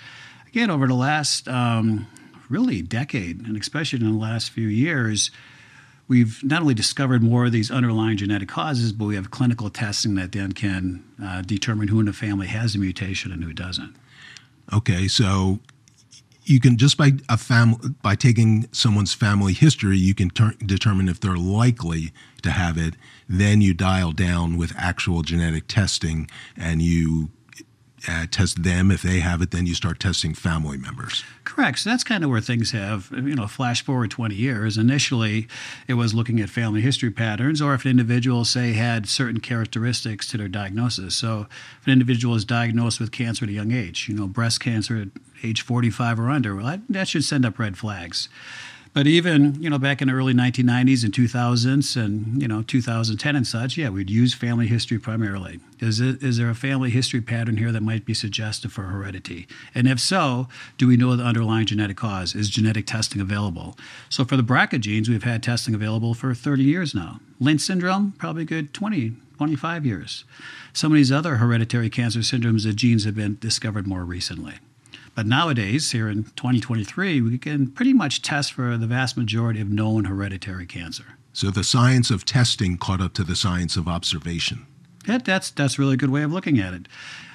again, 0.53 0.71
over 0.71 0.87
the 0.87 0.95
last 0.95 1.49
um, 1.49 2.07
really 2.49 2.83
decade, 2.83 3.47
and 3.47 3.57
especially 3.57 4.01
in 4.01 4.13
the 4.13 4.19
last 4.19 4.51
few 4.51 4.69
years, 4.69 5.31
we've 6.09 6.45
not 6.45 6.61
only 6.61 6.75
discovered 6.75 7.23
more 7.23 7.47
of 7.47 7.53
these 7.53 7.71
underlying 7.71 8.19
genetic 8.19 8.49
causes, 8.49 8.93
but 8.93 9.07
we 9.07 9.15
have 9.15 9.31
clinical 9.31 9.71
testing 9.71 10.15
that 10.17 10.33
then 10.33 10.53
can 10.53 11.03
uh, 11.23 11.41
determine 11.41 11.89
who 11.89 12.01
in 12.01 12.07
the 12.07 12.13
family 12.13 12.49
has 12.49 12.75
a 12.75 12.79
mutation 12.79 13.33
and 13.33 13.43
who 13.43 13.53
doesn't. 13.55 13.97
Okay, 14.73 15.09
so 15.09 15.59
you 16.45 16.61
can 16.61 16.77
just 16.77 16.99
by 16.99 17.13
a 17.29 17.39
family 17.39 17.91
by 18.03 18.15
taking 18.15 18.69
someone's 18.73 19.15
family 19.15 19.53
history 19.53 19.97
you 19.97 20.15
can 20.15 20.29
ter- 20.29 20.55
determine 20.67 21.09
if 21.09 21.21
they're 21.21 21.37
likely 21.37 22.13
to 22.43 22.51
have 22.51 22.77
it 22.77 22.95
then 23.29 23.61
you 23.61 23.73
dial 23.73 24.11
down 24.11 24.57
with 24.57 24.73
actual 24.77 25.23
genetic 25.23 25.69
testing 25.69 26.29
and 26.57 26.83
you 26.83 27.31
uh, 28.09 28.27
test 28.31 28.63
them. 28.63 28.91
If 28.91 29.03
they 29.03 29.21
have 29.21 29.43
it 29.43 29.51
then 29.51 29.67
you 29.67 29.75
start 29.75 30.01
testing 30.01 30.35
family 30.35 30.77
members. 30.77 31.25
Correct. 31.45 31.81
So 31.81 31.91
that's 31.91 32.05
kind 32.05 32.25
of 32.25 32.31
where 32.31 32.41
things 32.41 32.73
have 32.73 33.11
you 33.13 33.35
know 33.35 33.47
flash 33.47 33.85
forward 33.85 34.11
20 34.11 34.35
years. 34.35 34.79
Initially 34.79 35.49
it 35.89 35.95
was 35.95 36.15
looking 36.15 36.41
at 36.41 36.51
family 36.51 36.81
history 36.81 37.11
patterns 37.11 37.61
or 37.61 37.75
if 37.75 37.85
an 37.85 37.91
individual 37.91 38.45
say 38.45 38.73
had 38.73 39.09
certain 39.09 39.41
characteristics 39.41 40.27
to 40.29 40.39
their 40.39 40.49
diagnosis. 40.49 41.15
So 41.15 41.47
if 41.81 41.87
an 41.87 41.93
individual 41.93 42.35
is 42.35 42.45
diagnosed 42.45 43.01
with 43.01 43.13
cancer 43.13 43.45
at 43.45 43.49
a 43.49 43.53
young 43.53 43.73
age 43.73 44.09
you 44.09 44.15
know 44.15 44.27
breast 44.27 44.61
cancer 44.61 44.97
at 44.97 45.09
age 45.45 45.63
45 45.63 46.21
or 46.21 46.31
under, 46.31 46.55
well, 46.55 46.67
that, 46.67 46.81
that 46.89 47.09
should 47.09 47.25
send 47.25 47.45
up 47.45 47.59
red 47.59 47.77
flags. 47.77 48.29
But 48.95 49.07
even 49.07 49.63
you 49.63 49.71
know 49.71 49.79
back 49.79 50.03
in 50.03 50.09
the 50.09 50.15
early 50.15 50.35
1990s 50.35 51.03
and 51.03 51.15
2000s 51.15 51.97
and 51.97 52.43
you 52.43 52.47
know 52.47 52.63
2010 52.63 53.37
and 53.37 53.47
such, 53.47 53.79
yeah, 53.79 53.89
we'd 53.89 54.11
use 54.11 54.35
family 54.35 54.67
history 54.67 54.99
primarily. 54.99 55.61
Is 55.81 55.99
it 55.99 56.23
is 56.23 56.37
there 56.37 56.51
a 56.51 56.55
family 56.55 56.91
history 56.91 57.23
pattern 57.23 57.57
here 57.57 57.73
that 57.73 57.83
might 57.83 58.05
be 58.05 58.13
suggestive 58.13 58.73
for 58.73 58.83
heredity? 58.83 59.49
And 59.75 59.89
if 59.89 59.99
so, 59.99 60.47
do 60.77 60.87
we 60.87 60.99
know 60.99 61.17
the 61.17 61.25
underlying 61.25 61.67
genetic 61.67 61.97
cause? 61.97 62.35
Is 62.35 62.51
genetic 62.51 62.87
testing 62.87 63.21
available? 63.21 63.79
So 64.11 64.25
for 64.25 64.37
the 64.37 64.43
BRCA 64.43 64.81
genes, 64.81 65.09
we've 65.09 65.25
had 65.25 65.43
testing 65.43 65.75
available 65.75 66.13
for 66.13 66.35
30 66.35 66.63
years 66.63 66.95
now. 66.95 67.21
Lynch 67.41 67.63
syndrome, 67.63 68.13
probably 68.19 68.45
good 68.45 68.75
20, 68.75 69.15
25 69.39 69.87
years. 69.87 70.25
Some 70.75 70.93
of 70.93 70.97
these 70.97 71.11
other 71.11 71.37
hereditary 71.37 71.89
cancer 71.89 72.21
syndromes, 72.21 72.65
the 72.65 72.73
genes 72.75 73.05
have 73.05 73.15
been 73.15 73.39
discovered 73.41 73.87
more 73.87 74.05
recently. 74.05 74.59
But 75.15 75.27
nowadays, 75.27 75.93
here 75.93 76.09
in 76.09 76.25
2023, 76.25 77.21
we 77.21 77.39
can 77.39 77.69
pretty 77.69 77.93
much 77.93 78.23
test 78.23 78.53
for 78.53 78.77
the 78.77 78.87
vast 78.87 79.17
majority 79.17 79.61
of 79.61 79.69
known 79.69 80.05
hereditary 80.05 80.67
cancer. 80.67 81.19
So 81.33 81.51
the 81.51 81.65
science 81.65 82.11
of 82.11 82.25
testing 82.25 82.79
caught 82.79 83.01
up 83.01 83.13
to 83.15 83.25
the 83.25 83.37
science 83.37 83.77
of 83.77 83.89
observation. 83.89 84.67
Yeah, 85.07 85.19
that's 85.19 85.51
that's 85.51 85.79
really 85.79 85.95
a 85.95 85.97
good 85.97 86.11
way 86.11 86.23
of 86.23 86.33
looking 86.33 86.59
at 86.59 86.75
it. 86.75 86.89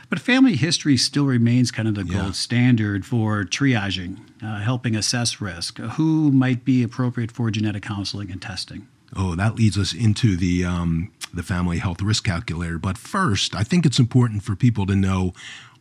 But 0.09 0.19
family 0.19 0.55
history 0.55 0.95
still 0.95 1.25
remains 1.25 1.69
kind 1.69 1.87
of 1.87 1.95
the 1.95 2.05
yeah. 2.05 2.21
gold 2.21 2.35
standard 2.35 3.05
for 3.05 3.43
triaging, 3.43 4.19
uh, 4.41 4.59
helping 4.59 4.95
assess 4.95 5.41
risk, 5.41 5.79
who 5.79 6.31
might 6.31 6.63
be 6.63 6.81
appropriate 6.81 7.31
for 7.31 7.51
genetic 7.51 7.83
counseling 7.83 8.31
and 8.31 8.41
testing. 8.41 8.87
Oh, 9.15 9.35
that 9.35 9.55
leads 9.55 9.77
us 9.77 9.93
into 9.93 10.37
the 10.37 10.63
um, 10.63 11.11
the 11.33 11.43
family 11.43 11.79
health 11.79 12.01
risk 12.01 12.23
calculator. 12.23 12.77
But 12.77 12.97
first, 12.97 13.55
I 13.55 13.63
think 13.63 13.85
it's 13.85 13.99
important 13.99 14.43
for 14.43 14.55
people 14.55 14.85
to 14.85 14.95
know 14.95 15.33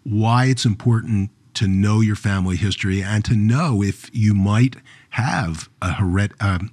why 0.02 0.46
it's 0.46 0.64
important 0.64 1.30
to 1.56 1.66
know 1.66 2.00
your 2.00 2.16
family 2.16 2.56
history 2.56 3.02
and 3.02 3.24
to 3.24 3.34
know 3.34 3.82
if 3.82 4.10
you 4.14 4.34
might 4.34 4.76
have 5.10 5.68
a, 5.82 5.94
hered, 5.94 6.32
um, 6.40 6.70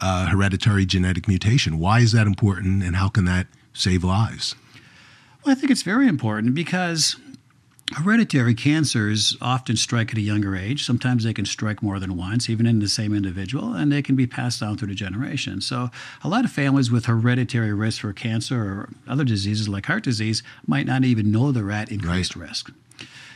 a 0.00 0.26
hereditary 0.26 0.86
genetic 0.86 1.28
mutation. 1.28 1.78
Why 1.78 2.00
is 2.00 2.12
that 2.12 2.26
important 2.26 2.82
and 2.82 2.96
how 2.96 3.08
can 3.08 3.24
that 3.26 3.46
save 3.72 4.04
lives? 4.04 4.54
Well, 5.44 5.52
I 5.52 5.58
think 5.58 5.70
it's 5.72 5.82
very 5.82 6.06
important 6.06 6.54
because 6.54 7.16
hereditary 7.94 8.54
cancers 8.54 9.36
often 9.40 9.76
strike 9.76 10.12
at 10.12 10.18
a 10.18 10.20
younger 10.20 10.54
age. 10.54 10.84
Sometimes 10.84 11.24
they 11.24 11.34
can 11.34 11.44
strike 11.44 11.82
more 11.82 11.98
than 11.98 12.16
once, 12.16 12.48
even 12.48 12.64
in 12.64 12.78
the 12.78 12.88
same 12.88 13.12
individual, 13.12 13.74
and 13.74 13.90
they 13.90 14.02
can 14.02 14.14
be 14.14 14.26
passed 14.26 14.60
down 14.60 14.78
through 14.78 14.88
the 14.88 14.94
generation. 14.94 15.60
So, 15.60 15.90
a 16.22 16.28
lot 16.28 16.44
of 16.44 16.52
families 16.52 16.90
with 16.90 17.06
hereditary 17.06 17.72
risk 17.72 18.00
for 18.00 18.12
cancer 18.12 18.62
or 18.62 18.88
other 19.08 19.24
diseases 19.24 19.68
like 19.68 19.86
heart 19.86 20.04
disease 20.04 20.42
might 20.66 20.86
not 20.86 21.04
even 21.04 21.32
know 21.32 21.50
they're 21.50 21.72
at 21.72 21.90
increased 21.90 22.36
right. 22.36 22.48
risk 22.48 22.72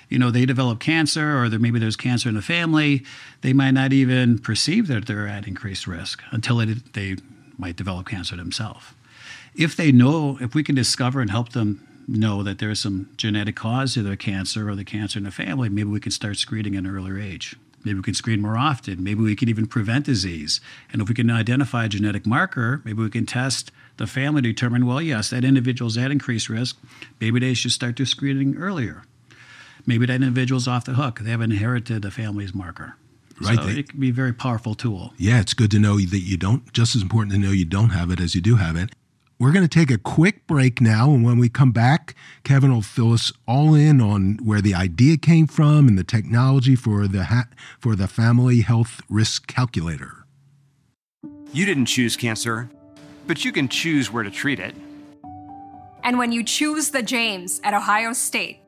you 0.08 0.18
know, 0.18 0.30
they 0.30 0.46
develop 0.46 0.80
cancer 0.80 1.38
or 1.38 1.48
there, 1.48 1.58
maybe 1.58 1.78
there's 1.78 1.96
cancer 1.96 2.28
in 2.28 2.34
the 2.34 2.42
family, 2.42 3.04
they 3.40 3.52
might 3.52 3.72
not 3.72 3.92
even 3.92 4.38
perceive 4.38 4.86
that 4.88 5.06
they're 5.06 5.26
at 5.26 5.46
increased 5.46 5.86
risk 5.86 6.22
until 6.30 6.60
it, 6.60 6.92
they 6.92 7.16
might 7.58 7.76
develop 7.76 8.06
cancer 8.08 8.36
themselves. 8.36 8.86
If 9.54 9.74
they 9.74 9.90
know, 9.90 10.38
if 10.40 10.54
we 10.54 10.62
can 10.62 10.74
discover 10.74 11.20
and 11.20 11.30
help 11.30 11.52
them 11.52 11.86
know 12.06 12.42
that 12.42 12.58
there's 12.58 12.80
some 12.80 13.08
genetic 13.16 13.56
cause 13.56 13.94
to 13.94 14.02
the 14.02 14.16
cancer 14.16 14.68
or 14.68 14.76
the 14.76 14.84
cancer 14.84 15.18
in 15.18 15.24
the 15.24 15.30
family, 15.30 15.68
maybe 15.68 15.88
we 15.88 16.00
can 16.00 16.12
start 16.12 16.36
screening 16.36 16.76
at 16.76 16.84
an 16.84 16.90
earlier 16.90 17.18
age. 17.18 17.56
Maybe 17.84 17.98
we 17.98 18.02
can 18.02 18.14
screen 18.14 18.40
more 18.40 18.58
often. 18.58 19.02
Maybe 19.02 19.22
we 19.22 19.36
can 19.36 19.48
even 19.48 19.66
prevent 19.66 20.06
disease. 20.06 20.60
And 20.92 21.00
if 21.00 21.08
we 21.08 21.14
can 21.14 21.30
identify 21.30 21.84
a 21.84 21.88
genetic 21.88 22.26
marker, 22.26 22.82
maybe 22.84 23.02
we 23.02 23.10
can 23.10 23.26
test 23.26 23.70
the 23.96 24.06
family 24.06 24.42
to 24.42 24.48
determine, 24.48 24.86
well, 24.86 25.00
yes, 25.00 25.30
that 25.30 25.44
individual's 25.44 25.96
at 25.96 26.10
increased 26.10 26.48
risk. 26.48 26.76
Maybe 27.20 27.40
they 27.40 27.54
should 27.54 27.72
start 27.72 27.96
their 27.96 28.06
screening 28.06 28.56
earlier. 28.56 29.04
Maybe 29.86 30.04
that 30.06 30.14
individual's 30.14 30.66
off 30.66 30.84
the 30.84 30.94
hook. 30.94 31.20
They 31.20 31.30
have 31.30 31.40
inherited 31.40 32.02
the 32.02 32.10
family's 32.10 32.52
marker. 32.52 32.96
Right. 33.40 33.56
So 33.56 33.68
it 33.68 33.90
can 33.90 34.00
be 34.00 34.10
a 34.10 34.12
very 34.12 34.32
powerful 34.32 34.74
tool. 34.74 35.12
Yeah, 35.16 35.40
it's 35.40 35.54
good 35.54 35.70
to 35.72 35.78
know 35.78 35.98
that 35.98 36.20
you 36.20 36.36
don't, 36.36 36.72
just 36.72 36.96
as 36.96 37.02
important 37.02 37.32
to 37.34 37.38
know 37.38 37.50
you 37.50 37.64
don't 37.66 37.90
have 37.90 38.10
it 38.10 38.18
as 38.18 38.34
you 38.34 38.40
do 38.40 38.56
have 38.56 38.76
it. 38.76 38.90
We're 39.38 39.52
going 39.52 39.68
to 39.68 39.78
take 39.78 39.90
a 39.90 39.98
quick 39.98 40.46
break 40.46 40.80
now, 40.80 41.10
and 41.10 41.22
when 41.22 41.38
we 41.38 41.50
come 41.50 41.70
back, 41.70 42.14
Kevin 42.42 42.72
will 42.72 42.80
fill 42.80 43.12
us 43.12 43.30
all 43.46 43.74
in 43.74 44.00
on 44.00 44.38
where 44.42 44.62
the 44.62 44.74
idea 44.74 45.18
came 45.18 45.46
from 45.46 45.88
and 45.88 45.98
the 45.98 46.04
technology 46.04 46.74
for 46.74 47.06
the 47.06 47.24
ha- 47.24 47.48
for 47.78 47.94
the 47.94 48.08
family 48.08 48.62
health 48.62 49.02
risk 49.10 49.46
calculator. 49.46 50.24
You 51.52 51.66
didn't 51.66 51.86
choose 51.86 52.16
cancer, 52.16 52.70
but 53.26 53.44
you 53.44 53.52
can 53.52 53.68
choose 53.68 54.10
where 54.10 54.22
to 54.22 54.30
treat 54.30 54.58
it. 54.58 54.74
And 56.02 56.18
when 56.18 56.32
you 56.32 56.42
choose 56.42 56.90
the 56.90 57.02
James 57.02 57.60
at 57.62 57.74
Ohio 57.74 58.14
State, 58.14 58.60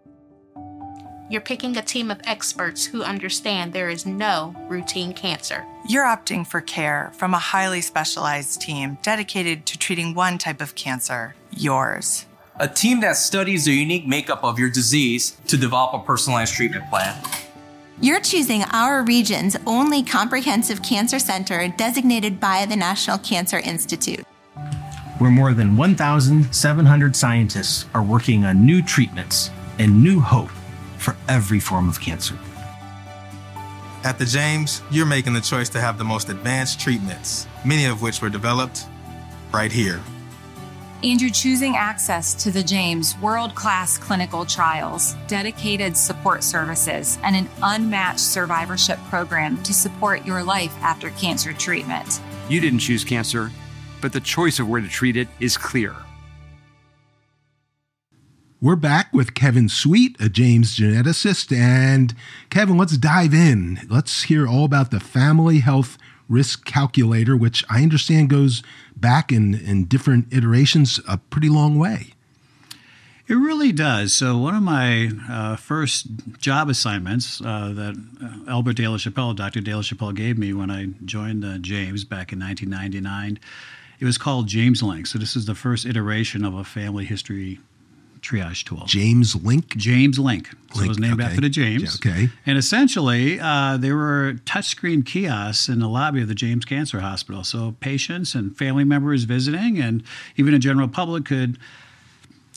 You're 1.31 1.43
picking 1.43 1.77
a 1.77 1.83
team 1.83 2.11
of 2.11 2.23
experts 2.25 2.87
who 2.87 3.03
understand 3.03 3.75
there 3.75 3.91
is 3.91 4.07
no 4.07 4.55
routine 4.67 5.13
cancer. 5.13 5.63
You're 5.87 6.07
opting 6.07 6.47
for 6.47 6.63
care 6.63 7.13
from 7.19 7.35
a 7.35 7.39
highly 7.39 7.83
specialized 7.83 8.63
team 8.63 8.97
dedicated 9.03 9.67
to 9.67 9.77
treating 9.77 10.15
one 10.15 10.39
type 10.39 10.63
of 10.63 10.75
cancer, 10.75 11.35
yours. 11.55 12.25
A 12.59 12.67
team 12.67 13.01
that 13.01 13.17
studies 13.17 13.67
the 13.67 13.75
unique 13.75 14.07
makeup 14.07 14.43
of 14.43 14.59
your 14.59 14.71
disease 14.71 15.37
to 15.49 15.59
develop 15.59 15.93
a 15.93 15.99
personalized 15.99 16.55
treatment 16.55 16.89
plan. 16.89 17.15
You're 18.01 18.21
choosing 18.21 18.63
our 18.71 19.03
region's 19.03 19.55
only 19.67 20.03
comprehensive 20.03 20.83
cancer 20.83 21.19
center 21.19 21.69
designated 21.77 22.41
by 22.41 22.65
the 22.65 22.77
National 22.77 23.19
Cancer 23.19 23.59
Institute. 23.59 24.25
where 25.19 25.31
more 25.31 25.53
than 25.53 25.77
1,700 25.77 27.17
scientists 27.17 27.87
are 27.93 28.05
working 28.05 28.45
on 28.45 28.65
new 28.65 28.81
treatments 28.81 29.51
and 29.81 30.01
new 30.01 30.21
hope 30.21 30.49
for 30.99 31.17
every 31.29 31.61
form 31.61 31.89
of 31.89 32.01
cancer. 32.01 32.39
At 34.05 34.19
the 34.19 34.25
James, 34.25 34.83
you're 34.91 35.07
making 35.07 35.33
the 35.33 35.41
choice 35.41 35.69
to 35.71 35.81
have 35.81 35.99
the 35.99 36.05
most 36.05 36.29
advanced 36.29 36.81
treatments, 36.81 37.47
many 37.65 37.87
of 37.87 38.01
which 38.03 38.23
were 38.23 38.29
developed 38.31 38.87
right 39.53 39.73
here. 39.73 40.01
and 41.05 41.21
you're 41.21 41.31
choosing 41.31 41.77
access 41.77 42.35
to 42.35 42.51
the 42.51 42.63
James 42.63 43.17
world 43.19 43.55
class 43.55 43.97
clinical 43.97 44.45
trials, 44.45 45.15
dedicated 45.29 45.97
support 45.97 46.43
services, 46.43 47.19
and 47.23 47.37
an 47.37 47.49
unmatched 47.63 48.19
survivorship 48.19 48.99
program 49.09 49.63
to 49.63 49.73
support 49.73 50.27
your 50.27 50.43
life 50.43 50.75
after 50.83 51.11
cancer 51.11 51.53
treatment. 51.53 52.21
You 52.49 52.61
didn't 52.61 52.81
choose 52.81 53.05
cancer, 53.05 53.53
but 54.01 54.13
the 54.13 54.21
choice 54.21 54.59
of 54.59 54.69
where 54.69 54.81
to 54.81 54.89
treat 54.89 55.17
it 55.17 55.29
is 55.39 55.57
clear. 55.57 55.95
We're 58.61 58.75
back 58.75 59.15
with 59.15 59.35
Kevin 59.35 59.69
Sweet, 59.69 60.21
a 60.21 60.29
James 60.29 60.77
geneticist. 60.77 61.57
And 61.57 62.13
Kevin, 62.51 62.77
let's 62.77 62.97
dive 62.97 63.33
in. 63.33 63.79
Let's 63.89 64.25
hear 64.25 64.49
all 64.49 64.65
about 64.65 64.91
the 64.91 64.99
Family 64.99 65.61
Health 65.61 65.97
Risk 66.29 66.65
Calculator, 66.65 67.37
which 67.37 67.65
I 67.71 67.85
understand 67.85 68.31
goes 68.31 68.65
back 68.97 69.31
in, 69.31 69.55
in 69.55 69.85
different 69.85 70.33
iterations 70.33 70.99
a 71.07 71.19
pretty 71.19 71.49
long 71.49 71.79
way. 71.79 72.15
It 73.29 73.35
really 73.35 73.71
does. 73.71 74.13
So 74.13 74.37
one 74.37 74.57
of 74.57 74.63
my 74.65 75.13
uh, 75.31 75.55
first 75.55 76.09
job 76.41 76.69
assignments 76.69 77.41
uh, 77.41 77.73
that 77.75 78.45
Albert 78.49 78.73
De 78.73 78.89
La 78.89 78.97
Chapelle, 78.97 79.35
Dr. 79.35 79.61
De 79.61 79.73
La 79.73 79.83
Chapelle, 79.83 80.11
gave 80.11 80.37
me 80.37 80.53
when 80.53 80.69
I 80.69 80.87
joined 81.05 81.45
uh, 81.45 81.59
James 81.59 82.03
back 82.03 82.33
in 82.33 82.41
1999, 82.41 83.39
it 84.01 84.05
was 84.05 84.19
called 84.19 84.49
James 84.49 84.83
Link. 84.83 85.07
So 85.07 85.17
this 85.17 85.37
is 85.37 85.47
the 85.47 85.55
first 85.55 85.87
iteration 85.87 86.45
of 86.45 86.55
a 86.55 86.65
family 86.65 87.05
history 87.05 87.61
triage 88.29 88.65
tool. 88.65 88.85
James 88.87 89.35
Link. 89.35 89.77
James 89.77 90.19
Link. 90.19 90.51
So 90.75 90.83
it 90.83 90.89
was 90.89 90.99
named 90.99 91.21
okay. 91.21 91.31
after 91.31 91.41
the 91.41 91.49
James. 91.49 91.99
Yeah, 92.05 92.13
okay. 92.13 92.29
And 92.45 92.59
essentially, 92.59 93.41
uh, 93.41 93.79
there 93.79 93.97
were 93.97 94.35
touchscreen 94.45 95.05
kiosks 95.05 95.69
in 95.69 95.79
the 95.79 95.89
lobby 95.89 96.23
of 96.23 96.29
the 96.29 96.35
James 96.35 96.65
Cancer 96.65 97.01
Hospital. 97.01 97.43
So 97.43 97.75
patients 97.81 98.35
and 98.35 98.57
family 98.57 98.85
members 98.85 99.25
visiting, 99.25 99.79
and 99.79 100.03
even 100.37 100.53
the 100.53 100.59
general 100.59 100.89
public 100.89 101.25
could 101.25 101.59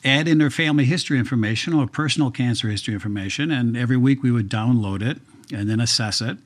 add 0.03 0.27
in 0.27 0.39
their 0.39 0.49
family 0.49 0.85
history 0.85 1.17
information 1.17 1.73
or 1.73 1.87
personal 1.87 2.31
cancer 2.31 2.69
history 2.69 2.93
information. 2.93 3.51
And 3.51 3.77
every 3.77 3.97
week 3.97 4.23
we 4.23 4.31
would 4.31 4.49
download 4.49 5.01
it 5.01 5.19
and 5.53 5.69
then 5.69 5.79
assess 5.79 6.21
it. 6.21 6.37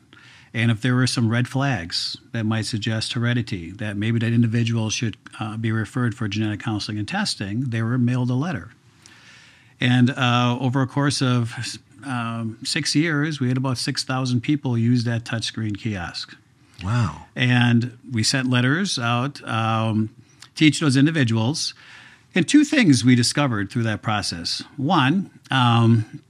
And 0.54 0.72
if 0.72 0.82
there 0.82 0.96
were 0.96 1.08
some 1.08 1.30
red 1.30 1.50
flags 1.50 2.16
that 2.32 2.46
might 2.46 2.66
suggest 2.66 3.12
heredity, 3.14 3.72
that 3.72 3.98
maybe 3.98 4.20
that 4.20 4.32
individual 4.32 4.90
should 4.90 5.18
uh, 5.38 5.58
be 5.58 5.72
referred 5.72 6.16
for 6.16 6.30
genetic 6.30 6.62
counseling 6.62 6.98
and 6.98 7.08
testing, 7.08 7.62
they 7.72 7.82
were 7.82 7.98
mailed 7.98 8.30
a 8.30 8.36
letter. 8.36 8.72
And 9.80 10.10
uh, 10.12 10.58
over 10.60 10.82
a 10.82 10.88
course 10.88 11.22
of 11.22 11.54
um, 12.06 12.58
six 12.64 12.96
years, 12.96 13.40
we 13.40 13.48
had 13.48 13.58
about 13.58 13.78
6,000 13.78 14.42
people 14.42 14.78
use 14.78 15.04
that 15.04 15.24
touchscreen 15.24 15.78
kiosk. 15.78 16.36
Wow. 16.84 17.26
And 17.36 17.98
we 18.12 18.24
sent 18.24 18.50
letters 18.50 19.00
out 19.00 19.44
um, 19.48 20.14
to 20.56 20.66
each 20.66 20.82
of 20.82 20.86
those 20.86 20.98
individuals. 20.98 21.74
And 22.34 22.48
two 22.48 22.64
things 22.66 23.06
we 23.06 23.16
discovered 23.16 23.72
through 23.72 23.84
that 23.84 24.02
process. 24.02 24.62
One, 24.78 25.32
um, 25.52 26.22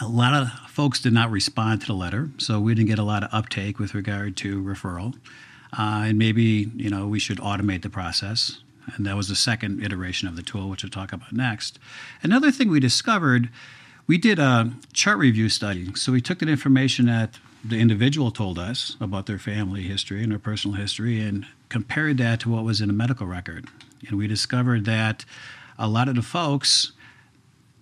a 0.00 0.06
lot 0.06 0.34
of 0.34 0.48
folks 0.70 1.00
did 1.00 1.12
not 1.12 1.30
respond 1.30 1.80
to 1.82 1.88
the 1.88 1.94
letter, 1.94 2.30
so 2.38 2.60
we 2.60 2.74
didn't 2.74 2.88
get 2.88 2.98
a 2.98 3.04
lot 3.04 3.24
of 3.24 3.30
uptake 3.32 3.78
with 3.78 3.94
regard 3.94 4.36
to 4.38 4.62
referral. 4.62 5.14
Uh, 5.76 6.04
and 6.06 6.18
maybe 6.18 6.70
you 6.74 6.90
know 6.90 7.06
we 7.06 7.18
should 7.18 7.38
automate 7.38 7.82
the 7.82 7.90
process. 7.90 8.60
And 8.96 9.06
that 9.06 9.16
was 9.16 9.28
the 9.28 9.36
second 9.36 9.82
iteration 9.82 10.28
of 10.28 10.36
the 10.36 10.42
tool, 10.42 10.68
which 10.68 10.84
I'll 10.84 10.90
talk 10.90 11.12
about 11.12 11.32
next. 11.32 11.78
Another 12.22 12.50
thing 12.50 12.70
we 12.70 12.80
discovered, 12.80 13.48
we 14.06 14.18
did 14.18 14.38
a 14.38 14.72
chart 14.92 15.18
review 15.18 15.48
study. 15.48 15.94
So 15.94 16.12
we 16.12 16.20
took 16.20 16.38
that 16.40 16.48
information 16.48 17.06
that 17.06 17.38
the 17.64 17.78
individual 17.78 18.30
told 18.30 18.58
us 18.58 18.96
about 19.00 19.26
their 19.26 19.38
family 19.38 19.82
history 19.82 20.22
and 20.22 20.32
their 20.32 20.38
personal 20.38 20.76
history 20.76 21.20
and 21.20 21.46
compared 21.68 22.18
that 22.18 22.40
to 22.40 22.50
what 22.50 22.64
was 22.64 22.80
in 22.80 22.88
a 22.88 22.92
medical 22.92 23.26
record. 23.26 23.68
And 24.08 24.16
we 24.16 24.26
discovered 24.26 24.84
that 24.86 25.24
a 25.78 25.86
lot 25.86 26.08
of 26.08 26.14
the 26.14 26.22
folks, 26.22 26.92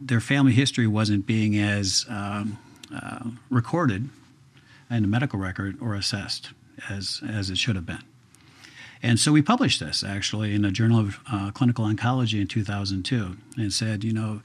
their 0.00 0.20
family 0.20 0.52
history 0.52 0.86
wasn't 0.86 1.26
being 1.26 1.56
as 1.58 2.04
um, 2.08 2.58
uh, 2.94 3.30
recorded 3.50 4.08
in 4.90 5.02
the 5.02 5.08
medical 5.08 5.38
record 5.38 5.76
or 5.80 5.94
assessed 5.94 6.50
as, 6.88 7.20
as 7.28 7.50
it 7.50 7.58
should 7.58 7.76
have 7.76 7.86
been. 7.86 8.02
And 9.02 9.18
so 9.18 9.32
we 9.32 9.42
published 9.42 9.80
this 9.80 10.02
actually 10.02 10.54
in 10.54 10.62
the 10.62 10.70
Journal 10.70 11.00
of 11.00 11.20
uh, 11.30 11.50
Clinical 11.52 11.84
Oncology 11.84 12.40
in 12.40 12.46
2002 12.46 13.36
and 13.56 13.72
said, 13.72 14.04
you 14.04 14.12
know, 14.12 14.42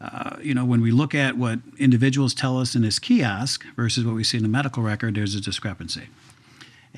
uh, 0.00 0.36
you 0.42 0.54
know, 0.54 0.64
when 0.64 0.82
we 0.82 0.90
look 0.90 1.14
at 1.14 1.38
what 1.38 1.60
individuals 1.78 2.34
tell 2.34 2.58
us 2.58 2.74
in 2.74 2.82
this 2.82 2.98
kiosk 2.98 3.64
versus 3.76 4.04
what 4.04 4.14
we 4.14 4.24
see 4.24 4.36
in 4.36 4.42
the 4.42 4.48
medical 4.48 4.82
record, 4.82 5.14
there's 5.14 5.34
a 5.34 5.40
discrepancy. 5.40 6.08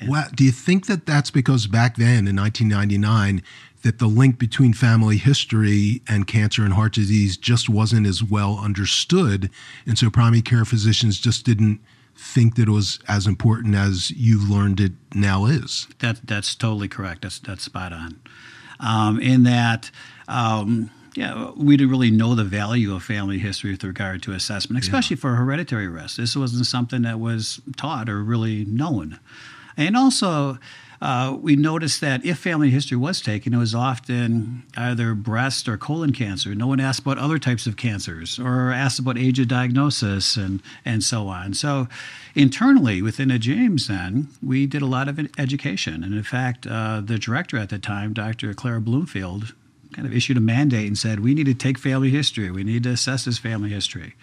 Well, 0.07 0.27
do 0.35 0.43
you 0.43 0.51
think 0.51 0.85
that 0.87 1.05
that's 1.05 1.31
because 1.31 1.65
back 1.65 1.95
then 1.95 2.27
in 2.27 2.35
1999 2.35 3.41
that 3.83 3.99
the 3.99 4.07
link 4.07 4.37
between 4.37 4.73
family 4.73 5.17
history 5.17 6.01
and 6.07 6.27
cancer 6.27 6.63
and 6.63 6.73
heart 6.73 6.93
disease 6.93 7.37
just 7.37 7.69
wasn't 7.69 8.05
as 8.05 8.23
well 8.23 8.59
understood, 8.59 9.49
and 9.85 9.97
so 9.97 10.09
primary 10.09 10.41
care 10.41 10.65
physicians 10.65 11.19
just 11.19 11.45
didn't 11.45 11.79
think 12.17 12.55
that 12.55 12.67
it 12.67 12.71
was 12.71 12.99
as 13.07 13.27
important 13.27 13.75
as 13.75 14.11
you've 14.11 14.49
learned 14.49 14.79
it 14.79 14.93
now 15.13 15.45
is? 15.45 15.87
That 15.99 16.25
that's 16.25 16.55
totally 16.55 16.87
correct. 16.87 17.21
That's 17.21 17.39
that's 17.39 17.63
spot 17.63 17.93
on. 17.93 18.19
Um, 18.79 19.19
in 19.19 19.43
that. 19.43 19.91
Um, 20.27 20.91
yeah, 21.15 21.49
we 21.55 21.75
didn't 21.77 21.89
really 21.89 22.11
know 22.11 22.35
the 22.35 22.43
value 22.43 22.93
of 22.93 23.01
family 23.01 23.39
history 23.39 23.71
with 23.71 23.83
regard 23.83 24.21
to 24.21 24.33
assessment, 24.33 24.83
especially 24.83 25.15
yeah. 25.15 25.21
for 25.21 25.33
hereditary 25.33 25.87
risk. 25.87 26.17
This 26.17 26.35
wasn't 26.35 26.67
something 26.67 27.01
that 27.01 27.19
was 27.19 27.59
taught 27.75 28.07
or 28.07 28.21
really 28.21 28.65
known. 28.65 29.19
And 29.75 29.97
also, 29.97 30.59
uh, 31.01 31.37
we 31.39 31.55
noticed 31.55 32.01
that 32.01 32.25
if 32.25 32.39
family 32.39 32.69
history 32.69 32.97
was 32.97 33.21
taken, 33.21 33.53
it 33.53 33.57
was 33.57 33.75
often 33.75 34.63
either 34.75 35.13
breast 35.13 35.67
or 35.67 35.77
colon 35.77 36.11
cancer. 36.11 36.55
No 36.55 36.67
one 36.67 36.79
asked 36.79 37.01
about 37.01 37.17
other 37.17 37.37
types 37.37 37.67
of 37.67 37.77
cancers 37.77 38.39
or 38.39 38.71
asked 38.71 38.99
about 38.99 39.17
age 39.17 39.39
of 39.39 39.47
diagnosis 39.47 40.35
and, 40.35 40.61
and 40.83 41.03
so 41.03 41.27
on. 41.27 41.53
So, 41.53 41.87
internally 42.33 43.01
within 43.01 43.29
a 43.29 43.37
James, 43.37 43.87
then, 43.87 44.29
we 44.41 44.65
did 44.65 44.81
a 44.81 44.87
lot 44.87 45.07
of 45.07 45.19
education. 45.37 46.03
And 46.03 46.13
in 46.13 46.23
fact, 46.23 46.65
uh, 46.65 47.01
the 47.03 47.19
director 47.19 47.57
at 47.57 47.69
the 47.69 47.79
time, 47.79 48.13
Dr. 48.13 48.53
Clara 48.53 48.81
Bloomfield, 48.81 49.53
kind 49.93 50.07
of 50.07 50.13
issued 50.13 50.37
a 50.37 50.41
mandate 50.41 50.87
and 50.87 50.97
said, 50.97 51.19
we 51.19 51.33
need 51.33 51.45
to 51.45 51.53
take 51.53 51.77
family 51.77 52.09
history. 52.09 52.51
We 52.51 52.63
need 52.63 52.83
to 52.83 52.91
assess 52.91 53.25
this 53.25 53.37
family 53.37 53.69
history. 53.69 54.15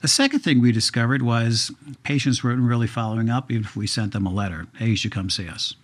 The 0.00 0.08
second 0.08 0.40
thing 0.40 0.60
we 0.60 0.70
discovered 0.70 1.22
was 1.22 1.72
patients 2.04 2.44
weren't 2.44 2.62
really 2.62 2.86
following 2.86 3.30
up, 3.30 3.50
even 3.50 3.64
if 3.64 3.74
we 3.74 3.86
sent 3.86 4.12
them 4.12 4.26
a 4.26 4.32
letter. 4.32 4.66
Hey, 4.78 4.90
you 4.90 4.96
should 4.96 5.12
come 5.12 5.28
see 5.28 5.48
us. 5.48 5.74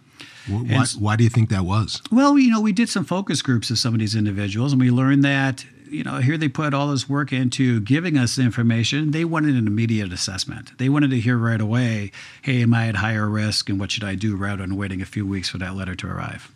Why, 0.48 0.84
why 0.98 1.16
do 1.16 1.24
you 1.24 1.30
think 1.30 1.48
that 1.50 1.64
was? 1.64 2.02
Well, 2.10 2.38
you 2.38 2.50
know, 2.50 2.60
we 2.60 2.72
did 2.72 2.88
some 2.88 3.04
focus 3.04 3.40
groups 3.42 3.70
of 3.70 3.78
some 3.78 3.94
of 3.94 4.00
these 4.00 4.14
individuals, 4.14 4.72
and 4.72 4.80
we 4.80 4.90
learned 4.90 5.24
that 5.24 5.64
you 5.94 6.02
know, 6.02 6.18
here 6.18 6.36
they 6.36 6.48
put 6.48 6.74
all 6.74 6.88
this 6.88 7.08
work 7.08 7.32
into 7.32 7.80
giving 7.80 8.18
us 8.18 8.36
information. 8.38 9.12
They 9.12 9.24
wanted 9.24 9.54
an 9.54 9.66
immediate 9.66 10.12
assessment. 10.12 10.76
They 10.78 10.88
wanted 10.88 11.10
to 11.10 11.20
hear 11.20 11.38
right 11.38 11.60
away, 11.60 12.10
hey, 12.42 12.62
am 12.62 12.74
I 12.74 12.88
at 12.88 12.96
higher 12.96 13.28
risk 13.28 13.68
and 13.68 13.78
what 13.78 13.92
should 13.92 14.02
I 14.02 14.16
do 14.16 14.34
rather 14.34 14.62
than 14.62 14.76
waiting 14.76 15.00
a 15.00 15.06
few 15.06 15.24
weeks 15.24 15.48
for 15.48 15.58
that 15.58 15.76
letter 15.76 15.94
to 15.94 16.08
arrive. 16.08 16.50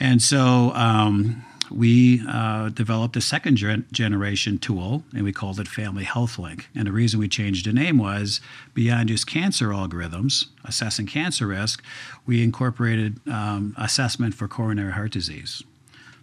And 0.00 0.20
so 0.20 0.72
um, 0.74 1.44
we 1.70 2.22
uh, 2.28 2.68
developed 2.70 3.16
a 3.16 3.20
second 3.20 3.56
gen- 3.56 3.86
generation 3.92 4.58
tool 4.58 5.04
and 5.14 5.24
we 5.24 5.32
called 5.32 5.60
it 5.60 5.68
Family 5.68 6.04
Health 6.04 6.38
Link. 6.38 6.68
And 6.74 6.86
the 6.86 6.92
reason 6.92 7.20
we 7.20 7.28
changed 7.28 7.66
the 7.66 7.72
name 7.72 7.98
was 7.98 8.40
beyond 8.74 9.08
just 9.08 9.26
cancer 9.26 9.68
algorithms, 9.68 10.46
assessing 10.64 11.06
cancer 11.06 11.46
risk, 11.46 11.82
we 12.26 12.42
incorporated 12.42 13.20
um, 13.28 13.74
assessment 13.78 14.34
for 14.34 14.48
coronary 14.48 14.92
heart 14.92 15.12
disease. 15.12 15.62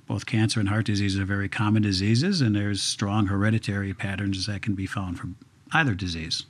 Both 0.05 0.25
cancer 0.25 0.59
and 0.59 0.69
heart 0.69 0.85
disease 0.85 1.17
are 1.19 1.25
very 1.25 1.49
common 1.49 1.81
diseases, 1.81 2.39
and 2.39 2.55
there's 2.55 2.81
strong 2.81 3.27
hereditary 3.27 3.93
patterns 3.93 4.45
that 4.47 4.61
can 4.61 4.73
be 4.73 4.85
found 4.85 5.19
from 5.19 5.35
either 5.73 5.93
disease. 5.93 6.45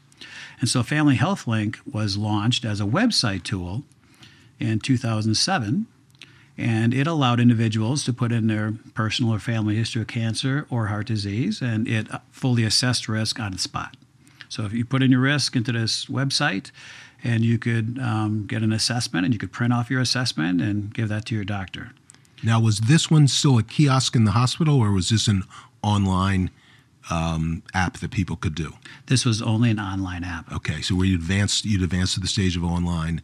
And 0.59 0.69
so 0.69 0.83
Family 0.83 1.15
Health 1.15 1.47
Link 1.47 1.79
was 1.91 2.17
launched 2.17 2.65
as 2.65 2.79
a 2.79 2.85
website 2.85 3.43
tool 3.43 3.83
in 4.59 4.79
2007 4.79 5.87
and 6.57 6.93
it 6.93 7.07
allowed 7.07 7.39
individuals 7.39 8.03
to 8.05 8.13
put 8.13 8.31
in 8.31 8.47
their 8.47 8.73
personal 8.93 9.33
or 9.33 9.39
family 9.39 9.75
history 9.75 10.01
of 10.01 10.07
cancer 10.07 10.65
or 10.69 10.87
heart 10.87 11.07
disease, 11.07 11.61
and 11.61 11.87
it 11.87 12.07
fully 12.31 12.63
assessed 12.63 13.07
risk 13.07 13.39
on 13.39 13.51
the 13.51 13.59
spot. 13.59 13.95
So 14.49 14.63
if 14.63 14.73
you 14.73 14.85
put 14.85 15.03
in 15.03 15.11
your 15.11 15.19
risk 15.19 15.55
into 15.55 15.71
this 15.71 16.05
website, 16.05 16.71
and 17.23 17.43
you 17.43 17.57
could 17.57 17.99
um, 17.99 18.45
get 18.45 18.61
an 18.61 18.71
assessment, 18.71 19.25
and 19.25 19.33
you 19.33 19.39
could 19.39 19.51
print 19.51 19.73
off 19.73 19.89
your 19.89 20.01
assessment 20.01 20.61
and 20.61 20.93
give 20.93 21.09
that 21.09 21.25
to 21.25 21.35
your 21.35 21.43
doctor. 21.43 21.91
Now, 22.43 22.59
was 22.59 22.79
this 22.81 23.09
one 23.09 23.27
still 23.27 23.57
a 23.57 23.63
kiosk 23.63 24.15
in 24.15 24.23
the 24.23 24.31
hospital, 24.31 24.79
or 24.79 24.91
was 24.91 25.09
this 25.09 25.27
an 25.27 25.43
online 25.81 26.51
um, 27.09 27.63
app 27.73 27.97
that 27.97 28.11
people 28.11 28.35
could 28.35 28.53
do? 28.53 28.73
This 29.07 29.25
was 29.25 29.41
only 29.41 29.71
an 29.71 29.79
online 29.79 30.23
app. 30.23 30.51
Okay, 30.53 30.81
so 30.81 30.95
where 30.95 31.05
you 31.05 31.15
advanced, 31.15 31.65
you'd 31.65 31.81
advance 31.81 32.13
to 32.13 32.19
the 32.19 32.27
stage 32.27 32.55
of 32.55 32.63
online 32.63 33.21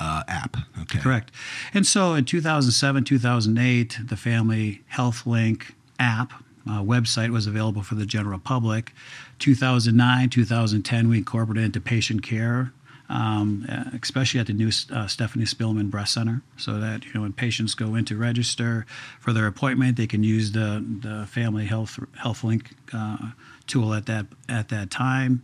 uh, 0.00 0.22
app. 0.28 0.56
Okay. 0.82 0.98
Correct. 0.98 1.30
And 1.72 1.86
so 1.86 2.14
in 2.14 2.24
2007, 2.24 3.04
2008, 3.04 3.98
the 4.04 4.16
Family 4.16 4.82
Health 4.88 5.26
Link 5.26 5.74
app 5.98 6.32
uh, 6.68 6.82
website 6.82 7.30
was 7.30 7.46
available 7.46 7.82
for 7.82 7.94
the 7.94 8.06
general 8.06 8.38
public. 8.38 8.92
2009, 9.38 10.30
2010, 10.30 11.08
we 11.08 11.18
incorporated 11.18 11.64
into 11.64 11.80
patient 11.80 12.22
care. 12.22 12.72
Um, 13.06 13.66
especially 14.02 14.40
at 14.40 14.46
the 14.46 14.54
new 14.54 14.68
uh, 14.68 15.04
Stefanie 15.04 15.46
Spielman 15.46 15.90
Breast 15.90 16.14
Center, 16.14 16.40
so 16.56 16.80
that 16.80 17.04
you 17.04 17.12
know 17.12 17.20
when 17.20 17.34
patients 17.34 17.74
go 17.74 17.94
in 17.94 18.06
to 18.06 18.16
register 18.16 18.86
for 19.20 19.34
their 19.34 19.46
appointment, 19.46 19.98
they 19.98 20.06
can 20.06 20.24
use 20.24 20.52
the 20.52 20.82
the 21.02 21.26
Family 21.26 21.66
Health 21.66 21.98
Health 22.16 22.42
Link 22.42 22.70
uh, 22.94 23.32
tool 23.66 23.92
at 23.92 24.06
that 24.06 24.24
at 24.48 24.70
that 24.70 24.90
time. 24.90 25.42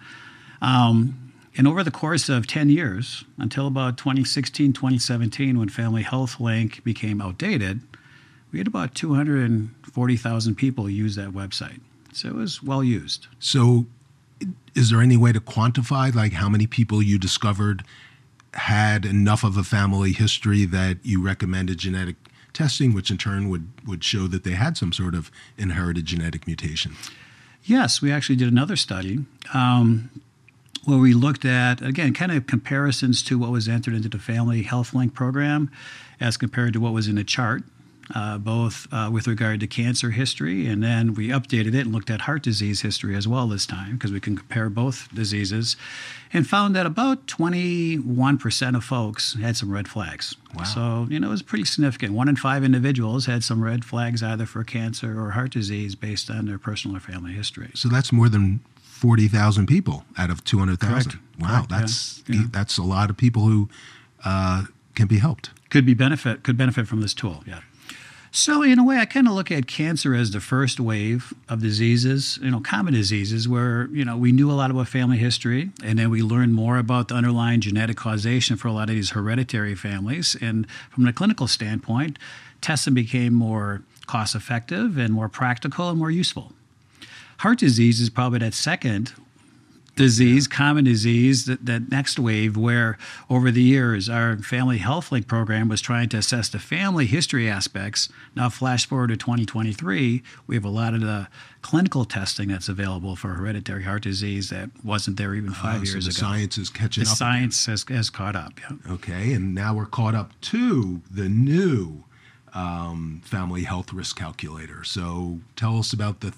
Um, 0.62 1.29
and 1.56 1.66
over 1.66 1.82
the 1.82 1.90
course 1.90 2.28
of 2.28 2.46
10 2.46 2.70
years, 2.70 3.24
until 3.38 3.66
about 3.66 3.98
2016, 3.98 4.72
2017, 4.72 5.58
when 5.58 5.68
Family 5.68 6.02
Health 6.02 6.38
Link 6.38 6.82
became 6.84 7.20
outdated, 7.20 7.80
we 8.52 8.58
had 8.58 8.66
about 8.66 8.94
240,000 8.94 10.54
people 10.54 10.88
use 10.88 11.16
that 11.16 11.30
website. 11.30 11.80
So 12.12 12.28
it 12.28 12.34
was 12.34 12.62
well 12.62 12.82
used. 12.82 13.26
So, 13.38 13.86
is 14.74 14.90
there 14.90 15.00
any 15.00 15.16
way 15.16 15.32
to 15.32 15.40
quantify 15.40 16.14
like 16.14 16.32
how 16.32 16.48
many 16.48 16.66
people 16.66 17.02
you 17.02 17.18
discovered 17.18 17.84
had 18.54 19.04
enough 19.04 19.44
of 19.44 19.56
a 19.56 19.62
family 19.62 20.12
history 20.12 20.64
that 20.64 20.98
you 21.02 21.22
recommended 21.22 21.78
genetic 21.78 22.16
testing, 22.52 22.92
which 22.92 23.10
in 23.10 23.18
turn 23.18 23.48
would, 23.48 23.68
would 23.86 24.02
show 24.02 24.26
that 24.26 24.42
they 24.42 24.52
had 24.52 24.76
some 24.76 24.92
sort 24.92 25.14
of 25.14 25.30
inherited 25.56 26.06
genetic 26.06 26.46
mutation? 26.46 26.96
Yes, 27.62 28.02
we 28.02 28.10
actually 28.10 28.36
did 28.36 28.50
another 28.50 28.76
study. 28.76 29.24
Um, 29.54 30.10
where 30.84 30.98
we 30.98 31.12
looked 31.12 31.44
at, 31.44 31.82
again, 31.82 32.14
kind 32.14 32.32
of 32.32 32.46
comparisons 32.46 33.22
to 33.24 33.38
what 33.38 33.50
was 33.50 33.68
entered 33.68 33.94
into 33.94 34.08
the 34.08 34.18
Family 34.18 34.62
Health 34.62 34.94
Link 34.94 35.14
program 35.14 35.70
as 36.20 36.36
compared 36.36 36.72
to 36.72 36.80
what 36.80 36.92
was 36.92 37.08
in 37.08 37.16
the 37.16 37.24
chart, 37.24 37.62
uh, 38.14 38.38
both 38.38 38.86
uh, 38.92 39.10
with 39.12 39.26
regard 39.26 39.60
to 39.60 39.66
cancer 39.66 40.10
history, 40.10 40.66
and 40.66 40.82
then 40.82 41.14
we 41.14 41.28
updated 41.28 41.74
it 41.74 41.80
and 41.80 41.92
looked 41.92 42.10
at 42.10 42.22
heart 42.22 42.42
disease 42.42 42.82
history 42.82 43.16
as 43.16 43.26
well 43.26 43.48
this 43.48 43.66
time 43.66 43.94
because 43.94 44.12
we 44.12 44.20
can 44.20 44.36
compare 44.36 44.68
both 44.68 45.08
diseases 45.14 45.76
and 46.32 46.46
found 46.46 46.76
that 46.76 46.86
about 46.86 47.26
21% 47.26 48.76
of 48.76 48.84
folks 48.84 49.36
had 49.40 49.56
some 49.56 49.72
red 49.72 49.88
flags. 49.88 50.36
Wow. 50.56 50.64
So, 50.64 51.06
you 51.10 51.18
know, 51.18 51.28
it 51.28 51.30
was 51.30 51.42
pretty 51.42 51.64
significant. 51.64 52.14
One 52.14 52.28
in 52.28 52.36
five 52.36 52.62
individuals 52.64 53.26
had 53.26 53.42
some 53.42 53.62
red 53.62 53.84
flags 53.84 54.22
either 54.22 54.46
for 54.46 54.62
cancer 54.64 55.20
or 55.20 55.30
heart 55.32 55.52
disease 55.52 55.94
based 55.94 56.30
on 56.30 56.46
their 56.46 56.58
personal 56.58 56.96
or 56.96 57.00
family 57.00 57.32
history. 57.32 57.70
So 57.74 57.88
that's 57.88 58.12
more 58.12 58.28
than 58.28 58.60
forty 59.00 59.28
thousand 59.28 59.66
people 59.66 60.04
out 60.18 60.30
of 60.30 60.44
two 60.44 60.58
hundred 60.58 60.78
thousand. 60.80 61.18
Wow, 61.38 61.48
Correct, 61.48 61.70
that's 61.70 62.22
yeah, 62.28 62.36
yeah. 62.36 62.42
that's 62.50 62.76
a 62.76 62.82
lot 62.82 63.08
of 63.08 63.16
people 63.16 63.42
who 63.42 63.68
uh, 64.24 64.64
can 64.94 65.06
be 65.06 65.18
helped. 65.18 65.50
Could 65.70 65.86
be 65.86 65.94
benefit 65.94 66.42
could 66.42 66.56
benefit 66.56 66.86
from 66.86 67.00
this 67.00 67.14
tool. 67.14 67.42
Yeah. 67.46 67.60
So 68.32 68.62
in 68.62 68.78
a 68.78 68.84
way, 68.84 68.98
I 68.98 69.06
kind 69.06 69.26
of 69.26 69.32
look 69.32 69.50
at 69.50 69.66
cancer 69.66 70.14
as 70.14 70.30
the 70.30 70.40
first 70.40 70.78
wave 70.78 71.34
of 71.48 71.60
diseases, 71.60 72.38
you 72.40 72.50
know, 72.52 72.60
common 72.60 72.94
diseases 72.94 73.48
where 73.48 73.88
you 73.90 74.04
know 74.04 74.16
we 74.16 74.30
knew 74.30 74.50
a 74.50 74.54
lot 74.54 74.70
about 74.70 74.86
family 74.86 75.18
history, 75.18 75.70
and 75.82 75.98
then 75.98 76.10
we 76.10 76.22
learned 76.22 76.54
more 76.54 76.78
about 76.78 77.08
the 77.08 77.14
underlying 77.14 77.60
genetic 77.60 77.96
causation 77.96 78.56
for 78.56 78.68
a 78.68 78.72
lot 78.72 78.88
of 78.88 78.94
these 78.94 79.10
hereditary 79.10 79.74
families. 79.74 80.36
And 80.40 80.70
from 80.90 81.08
a 81.08 81.12
clinical 81.12 81.48
standpoint, 81.48 82.18
testing 82.60 82.94
became 82.94 83.34
more 83.34 83.82
cost 84.06 84.36
effective 84.36 84.96
and 84.96 85.12
more 85.12 85.28
practical 85.28 85.88
and 85.88 85.98
more 85.98 86.10
useful. 86.10 86.52
Heart 87.38 87.58
disease 87.58 88.00
is 88.00 88.10
probably 88.10 88.38
that 88.40 88.54
second 88.54 89.12
disease, 89.96 90.46
common 90.46 90.84
disease, 90.84 91.44
that, 91.46 91.66
that 91.66 91.90
next 91.90 92.18
wave, 92.18 92.56
where 92.56 92.96
over 93.28 93.50
the 93.50 93.62
years 93.62 94.08
our 94.08 94.36
Family 94.38 94.78
Health 94.78 95.12
Link 95.12 95.26
program 95.26 95.68
was 95.68 95.80
trying 95.80 96.08
to 96.10 96.16
assess 96.18 96.48
the 96.48 96.58
family 96.58 97.06
history 97.06 97.48
aspects. 97.50 98.08
Now, 98.34 98.48
flash 98.48 98.86
forward 98.86 99.08
to 99.08 99.16
2023, 99.16 100.22
we 100.46 100.54
have 100.54 100.64
a 100.64 100.68
lot 100.70 100.94
of 100.94 101.00
the 101.00 101.28
clinical 101.62 102.04
testing 102.04 102.48
that's 102.48 102.68
available 102.68 103.16
for 103.16 103.34
hereditary 103.34 103.82
heart 103.84 104.02
disease 104.02 104.48
that 104.50 104.70
wasn't 104.82 105.16
there 105.18 105.34
even 105.34 105.50
five 105.52 105.82
Uh, 105.82 105.84
so 105.84 105.92
years 105.92 106.04
the 106.06 106.10
ago. 106.10 106.18
science 106.20 106.56
is 106.58 106.70
catching 106.70 107.04
the 107.04 107.10
up. 107.10 107.16
science 107.16 107.66
has, 107.66 107.84
has 107.88 108.08
caught 108.08 108.36
up. 108.36 108.52
Yeah. 108.60 108.92
Okay, 108.94 109.32
and 109.34 109.54
now 109.54 109.74
we're 109.74 109.86
caught 109.86 110.14
up 110.14 110.32
to 110.42 111.02
the 111.10 111.28
new 111.28 112.04
um, 112.54 113.20
family 113.24 113.64
health 113.64 113.92
risk 113.92 114.16
calculator. 114.16 114.82
So 114.84 115.40
tell 115.56 115.78
us 115.78 115.92
about 115.92 116.20
the 116.20 116.32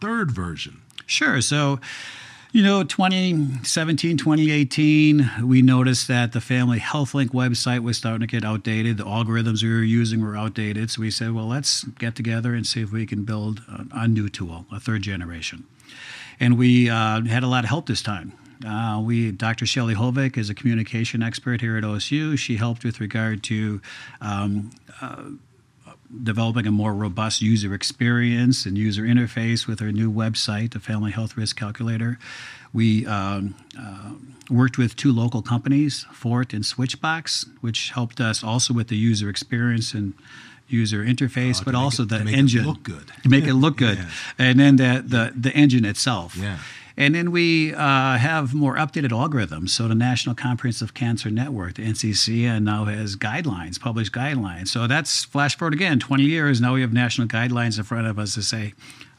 third 0.00 0.30
version. 0.30 0.82
Sure. 1.06 1.40
So, 1.40 1.80
you 2.56 2.62
know, 2.62 2.82
2017, 2.82 4.16
2018, 4.16 5.30
we 5.42 5.60
noticed 5.60 6.08
that 6.08 6.32
the 6.32 6.40
Family 6.40 6.78
Health 6.78 7.12
Link 7.12 7.32
website 7.32 7.80
was 7.80 7.98
starting 7.98 8.20
to 8.20 8.26
get 8.26 8.46
outdated. 8.46 8.96
The 8.96 9.04
algorithms 9.04 9.62
we 9.62 9.68
were 9.68 9.82
using 9.82 10.22
were 10.22 10.38
outdated. 10.38 10.90
So 10.90 11.02
we 11.02 11.10
said, 11.10 11.34
well, 11.34 11.46
let's 11.46 11.84
get 11.84 12.14
together 12.14 12.54
and 12.54 12.66
see 12.66 12.80
if 12.80 12.92
we 12.92 13.04
can 13.04 13.24
build 13.24 13.60
a, 13.68 13.84
a 13.92 14.08
new 14.08 14.30
tool, 14.30 14.64
a 14.72 14.80
third 14.80 15.02
generation. 15.02 15.64
And 16.40 16.56
we 16.56 16.88
uh, 16.88 17.24
had 17.24 17.42
a 17.42 17.46
lot 17.46 17.64
of 17.64 17.68
help 17.68 17.88
this 17.88 18.00
time. 18.00 18.32
Uh, 18.66 19.02
we, 19.04 19.32
Dr. 19.32 19.66
Shelly 19.66 19.94
Hovick 19.94 20.38
is 20.38 20.48
a 20.48 20.54
communication 20.54 21.22
expert 21.22 21.60
here 21.60 21.76
at 21.76 21.84
OSU. 21.84 22.38
She 22.38 22.56
helped 22.56 22.84
with 22.84 23.00
regard 23.00 23.42
to 23.44 23.82
um, 24.22 24.70
uh, 25.02 25.24
developing 26.22 26.66
a 26.66 26.70
more 26.70 26.94
robust 26.94 27.42
user 27.42 27.74
experience 27.74 28.66
and 28.66 28.76
user 28.78 29.02
interface 29.02 29.66
with 29.66 29.80
our 29.82 29.92
new 29.92 30.10
website, 30.12 30.72
the 30.72 30.80
Family 30.80 31.10
Health 31.12 31.36
Risk 31.36 31.56
Calculator. 31.56 32.18
We 32.72 33.06
um, 33.06 33.54
uh, 33.78 34.12
worked 34.50 34.78
with 34.78 34.96
two 34.96 35.12
local 35.12 35.42
companies, 35.42 36.04
Fort 36.12 36.52
and 36.52 36.64
Switchbox, 36.64 37.46
which 37.60 37.90
helped 37.90 38.20
us 38.20 38.44
also 38.44 38.72
with 38.74 38.88
the 38.88 38.96
user 38.96 39.28
experience 39.28 39.94
and 39.94 40.14
user 40.68 41.04
interface, 41.04 41.60
Oh, 41.60 41.64
but 41.64 41.74
also 41.74 42.02
it- 42.02 42.08
the 42.10 42.18
to 42.18 42.24
make 42.24 42.34
it 42.34 42.38
engine 42.38 42.66
look 42.66 42.82
good. 42.82 43.12
to 43.22 43.28
make 43.28 43.44
it 43.44 43.54
look 43.54 43.76
good, 43.76 43.98
Yeah. 43.98 44.06
and 44.38 44.58
then 44.60 44.76
the, 44.76 45.02
the 45.06 45.32
the 45.40 45.52
engine 45.54 45.84
itself. 45.84 46.36
Yeah. 46.36 46.58
And 46.96 47.14
then 47.14 47.30
we 47.30 47.74
uh, 47.74 48.16
have 48.16 48.54
more 48.54 48.76
updated 48.76 49.10
algorithms. 49.10 49.70
So 49.70 49.86
the 49.86 49.94
National 49.94 50.34
Comprehensive 50.34 50.94
Cancer 50.94 51.30
Network, 51.30 51.74
the 51.74 51.84
NCCN, 51.84 52.62
now 52.62 52.86
has 52.86 53.16
guidelines, 53.16 53.78
published 53.78 54.12
guidelines. 54.12 54.68
So 54.68 54.86
that's 54.86 55.24
flash 55.24 55.56
forward 55.56 55.74
again, 55.74 55.98
20 55.98 56.22
years. 56.22 56.60
Now 56.60 56.74
we 56.74 56.80
have 56.80 56.94
national 56.94 57.28
guidelines 57.28 57.76
in 57.76 57.84
front 57.84 58.06
of 58.06 58.18
us 58.18 58.34
to 58.34 58.42
say, 58.42 58.72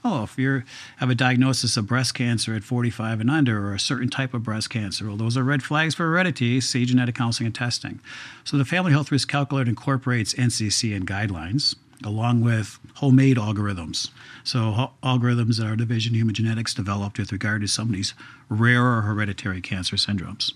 oh, 0.03 0.23
if 0.23 0.37
you 0.39 0.63
have 0.97 1.09
a 1.09 1.15
diagnosis 1.15 1.77
of 1.77 1.85
breast 1.85 2.15
cancer 2.15 2.55
at 2.55 2.63
45 2.63 3.19
and 3.19 3.29
under, 3.29 3.67
or 3.67 3.73
a 3.73 3.79
certain 3.79 4.09
type 4.09 4.33
of 4.33 4.43
breast 4.43 4.69
cancer, 4.69 5.05
well, 5.05 5.17
those 5.17 5.37
are 5.37 5.43
red 5.43 5.61
flags 5.61 5.93
for 5.93 6.05
heredity. 6.05 6.59
See 6.61 6.85
genetic 6.85 7.15
counseling 7.15 7.47
and 7.47 7.55
testing. 7.55 7.99
So 8.43 8.57
the 8.57 8.65
Family 8.65 8.91
Health 8.91 9.11
Risk 9.11 9.27
Calculator 9.27 9.69
incorporates 9.69 10.33
NCCN 10.33 11.03
guidelines 11.03 11.75
along 12.03 12.41
with 12.41 12.79
homemade 12.95 13.38
algorithms. 13.38 14.10
So 14.43 14.71
ho- 14.71 14.91
algorithms 15.03 15.57
that 15.57 15.67
our 15.67 15.75
division 15.75 16.13
of 16.13 16.17
human 16.17 16.36
genetics 16.36 16.73
developed 16.73 17.17
with 17.17 17.31
regard 17.31 17.62
to 17.62 17.67
some 17.67 17.89
of 17.89 17.95
these 17.95 18.13
rarer 18.49 19.01
hereditary 19.01 19.62
cancer 19.62 19.95
syndromes. 19.95 20.53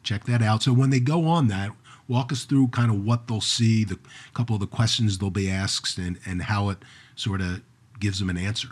check 0.03 0.25
that 0.25 0.41
out. 0.41 0.63
So 0.63 0.73
when 0.73 0.89
they 0.89 0.99
go 0.99 1.25
on 1.25 1.47
that, 1.47 1.71
walk 2.07 2.33
us 2.33 2.43
through 2.43 2.67
kind 2.69 2.91
of 2.91 3.05
what 3.05 3.27
they'll 3.27 3.39
see, 3.39 3.85
the 3.85 3.99
couple 4.33 4.55
of 4.55 4.59
the 4.59 4.67
questions 4.67 5.17
they'll 5.17 5.29
be 5.29 5.49
asked, 5.49 5.97
and 5.97 6.19
and 6.25 6.43
how 6.43 6.69
it 6.69 6.79
sort 7.15 7.39
of 7.39 7.61
gives 7.99 8.19
them 8.19 8.29
an 8.29 8.37
answer. 8.37 8.69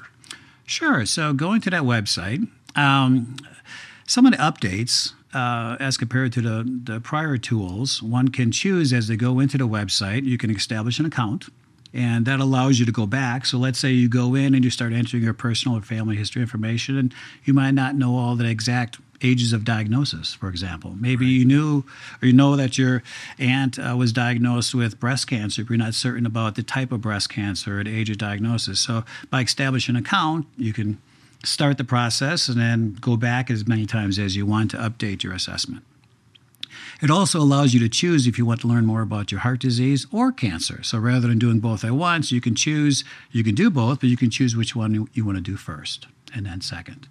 Sure. 0.72 1.06
So 1.06 1.34
going 1.34 1.60
to 1.62 1.70
that 1.70 1.82
website, 1.82 2.48
um, 2.78 3.36
some 4.08 4.26
of 4.26 4.32
the 4.32 4.38
updates 4.38 5.12
uh, 5.34 5.76
as 5.82 5.98
compared 5.98 6.32
to 6.32 6.42
the, 6.42 6.82
the 6.86 7.02
prior 7.02 7.38
tools, 7.38 8.02
one 8.02 8.30
can 8.30 8.54
choose 8.54 8.94
as 8.94 9.10
they 9.10 9.18
go 9.18 9.42
into 9.42 9.58
the 9.58 9.68
website, 9.68 10.24
you 10.24 10.38
can 10.38 10.50
establish 10.50 10.98
an 10.98 11.06
account. 11.06 11.50
And 11.94 12.26
that 12.26 12.40
allows 12.40 12.80
you 12.80 12.86
to 12.86 12.92
go 12.92 13.06
back. 13.06 13.46
So 13.46 13.58
let's 13.58 13.80
say 13.80 13.92
you 13.92 14.08
go 14.08 14.34
in 14.34 14.56
and 14.56 14.64
you 14.64 14.72
start 14.72 14.94
entering 14.94 15.24
your 15.24 15.34
personal 15.34 15.78
or 15.78 15.82
family 15.82 16.16
history 16.16 16.42
information, 16.42 16.98
and 16.98 17.14
you 17.44 17.54
might 17.54 17.72
not 17.72 17.96
know 17.96 18.18
all 18.18 18.36
the 18.36 18.50
exact 18.50 18.98
ages 19.24 19.54
of 19.54 19.64
diagnosis, 19.64 20.34
for 20.34 20.50
example. 20.50 20.96
Maybe 21.00 21.26
right. 21.26 21.32
you 21.32 21.46
knew 21.46 21.84
or 22.22 22.28
you 22.28 22.34
know 22.34 22.56
that 22.56 22.78
your 22.78 23.04
aunt 23.40 23.78
uh, 23.78 23.96
was 23.96 24.12
diagnosed 24.14 24.74
with 24.74 25.00
breast 25.00 25.28
cancer, 25.28 25.64
but 25.64 25.70
you're 25.70 25.78
not 25.78 25.94
certain 25.94 26.26
about 26.26 26.56
the 26.56 26.64
type 26.64 26.92
of 26.92 27.02
breast 27.02 27.30
cancer 27.30 27.80
or 27.80 27.84
the 27.84 27.96
age 27.96 28.10
of 28.10 28.18
diagnosis. 28.18 28.80
So 28.80 29.04
by 29.30 29.42
establishing 29.42 29.96
an 29.96 30.02
account, 30.04 30.48
you 30.58 30.74
can 30.74 31.00
start 31.44 31.78
the 31.78 31.84
process 31.84 32.48
and 32.48 32.60
then 32.60 32.98
go 33.02 33.18
back 33.18 33.50
as 33.50 33.68
many 33.68 33.86
times 33.86 34.20
as 34.20 34.36
you 34.36 34.46
want 34.46 34.72
to 34.72 34.78
update 34.78 35.24
your 35.24 35.34
assessment. 35.34 35.84
It 37.02 37.12
also 37.12 37.40
allows 37.40 37.74
you 37.74 37.80
to 37.82 37.90
choose 37.90 38.28
if 38.28 38.38
you 38.38 38.46
want 38.46 38.62
to 38.62 38.68
learn 38.68 38.86
more 38.86 39.02
about 39.02 39.32
your 39.32 39.42
heart 39.42 39.60
disease 39.60 40.08
or 40.12 40.32
cancer. 40.32 40.84
So 40.84 40.98
rather 40.98 41.28
than 41.28 41.40
doing 41.40 41.60
both 41.60 41.84
at 41.84 41.94
once, 41.94 42.32
you 42.32 42.42
can 42.42 42.56
choose, 42.56 43.04
you 43.32 43.44
can 43.44 43.56
do 43.56 43.70
both, 43.70 44.00
but 44.00 44.10
you 44.10 44.18
can 44.18 44.30
choose 44.30 44.56
which 44.56 44.76
one 44.76 44.94
you, 44.94 45.10
you 45.14 45.26
want 45.26 45.38
to 45.38 45.42
do 45.42 45.58
first 45.58 46.08
and 46.34 46.46
then 46.46 46.62
second. 46.62 47.08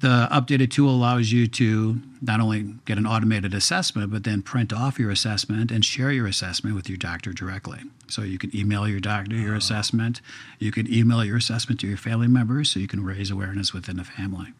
The 0.00 0.28
updated 0.30 0.70
tool 0.70 0.90
allows 0.90 1.32
you 1.32 1.46
to 1.46 2.00
not 2.20 2.40
only 2.40 2.74
get 2.84 2.98
an 2.98 3.06
automated 3.06 3.54
assessment, 3.54 4.10
but 4.10 4.24
then 4.24 4.42
print 4.42 4.70
off 4.70 4.98
your 4.98 5.10
assessment 5.10 5.70
and 5.70 5.82
share 5.82 6.12
your 6.12 6.26
assessment 6.26 6.76
with 6.76 6.90
your 6.90 6.98
doctor 6.98 7.32
directly. 7.32 7.80
So 8.08 8.20
you 8.20 8.36
can 8.36 8.54
email 8.54 8.86
your 8.86 9.00
doctor 9.00 9.34
your 9.34 9.54
assessment. 9.54 10.20
You 10.58 10.72
can 10.72 10.92
email 10.92 11.24
your 11.24 11.38
assessment 11.38 11.80
to 11.80 11.86
your 11.86 11.96
family 11.96 12.28
members 12.28 12.70
so 12.70 12.80
you 12.80 12.88
can 12.88 13.02
raise 13.02 13.30
awareness 13.30 13.72
within 13.72 13.96
the 13.96 14.04
family. 14.04 14.52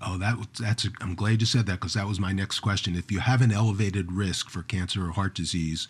Oh, 0.00 0.18
that 0.18 0.36
that's. 0.58 0.84
A, 0.84 0.88
I'm 1.00 1.14
glad 1.14 1.40
you 1.40 1.46
said 1.46 1.66
that 1.66 1.80
because 1.80 1.94
that 1.94 2.06
was 2.06 2.20
my 2.20 2.32
next 2.32 2.60
question. 2.60 2.94
If 2.94 3.10
you 3.10 3.20
have 3.20 3.42
an 3.42 3.50
elevated 3.52 4.12
risk 4.12 4.48
for 4.48 4.62
cancer 4.62 5.06
or 5.06 5.10
heart 5.10 5.34
disease, 5.34 5.88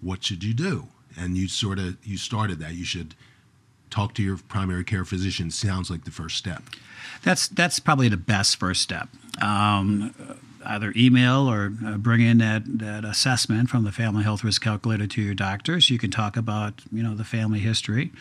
what 0.00 0.24
should 0.24 0.42
you 0.42 0.54
do? 0.54 0.88
And 1.16 1.36
you 1.36 1.48
sort 1.48 1.78
of 1.78 1.96
you 2.04 2.16
started 2.16 2.58
that. 2.60 2.74
You 2.74 2.84
should 2.84 3.14
talk 3.90 4.14
to 4.14 4.22
your 4.22 4.38
primary 4.38 4.84
care 4.84 5.04
physician. 5.04 5.50
Sounds 5.50 5.90
like 5.90 6.04
the 6.04 6.10
first 6.10 6.36
step. 6.36 6.62
That's 7.22 7.48
that's 7.48 7.78
probably 7.78 8.08
the 8.08 8.16
best 8.16 8.56
first 8.56 8.82
step. 8.82 9.08
Um, 9.42 10.14
either 10.64 10.92
email 10.96 11.48
or 11.48 11.72
uh, 11.84 11.96
bring 11.96 12.20
in 12.20 12.38
that, 12.38 12.62
that 12.66 13.04
assessment 13.04 13.68
from 13.68 13.84
the 13.84 13.92
family 13.92 14.22
health 14.22 14.44
risk 14.44 14.62
calculator 14.62 15.06
to 15.06 15.22
your 15.22 15.34
doctor 15.34 15.80
so 15.80 15.92
you 15.92 15.98
can 15.98 16.10
talk 16.10 16.36
about 16.36 16.82
you 16.92 17.02
know 17.02 17.14
the 17.14 17.24
family 17.24 17.60
history. 17.60 18.12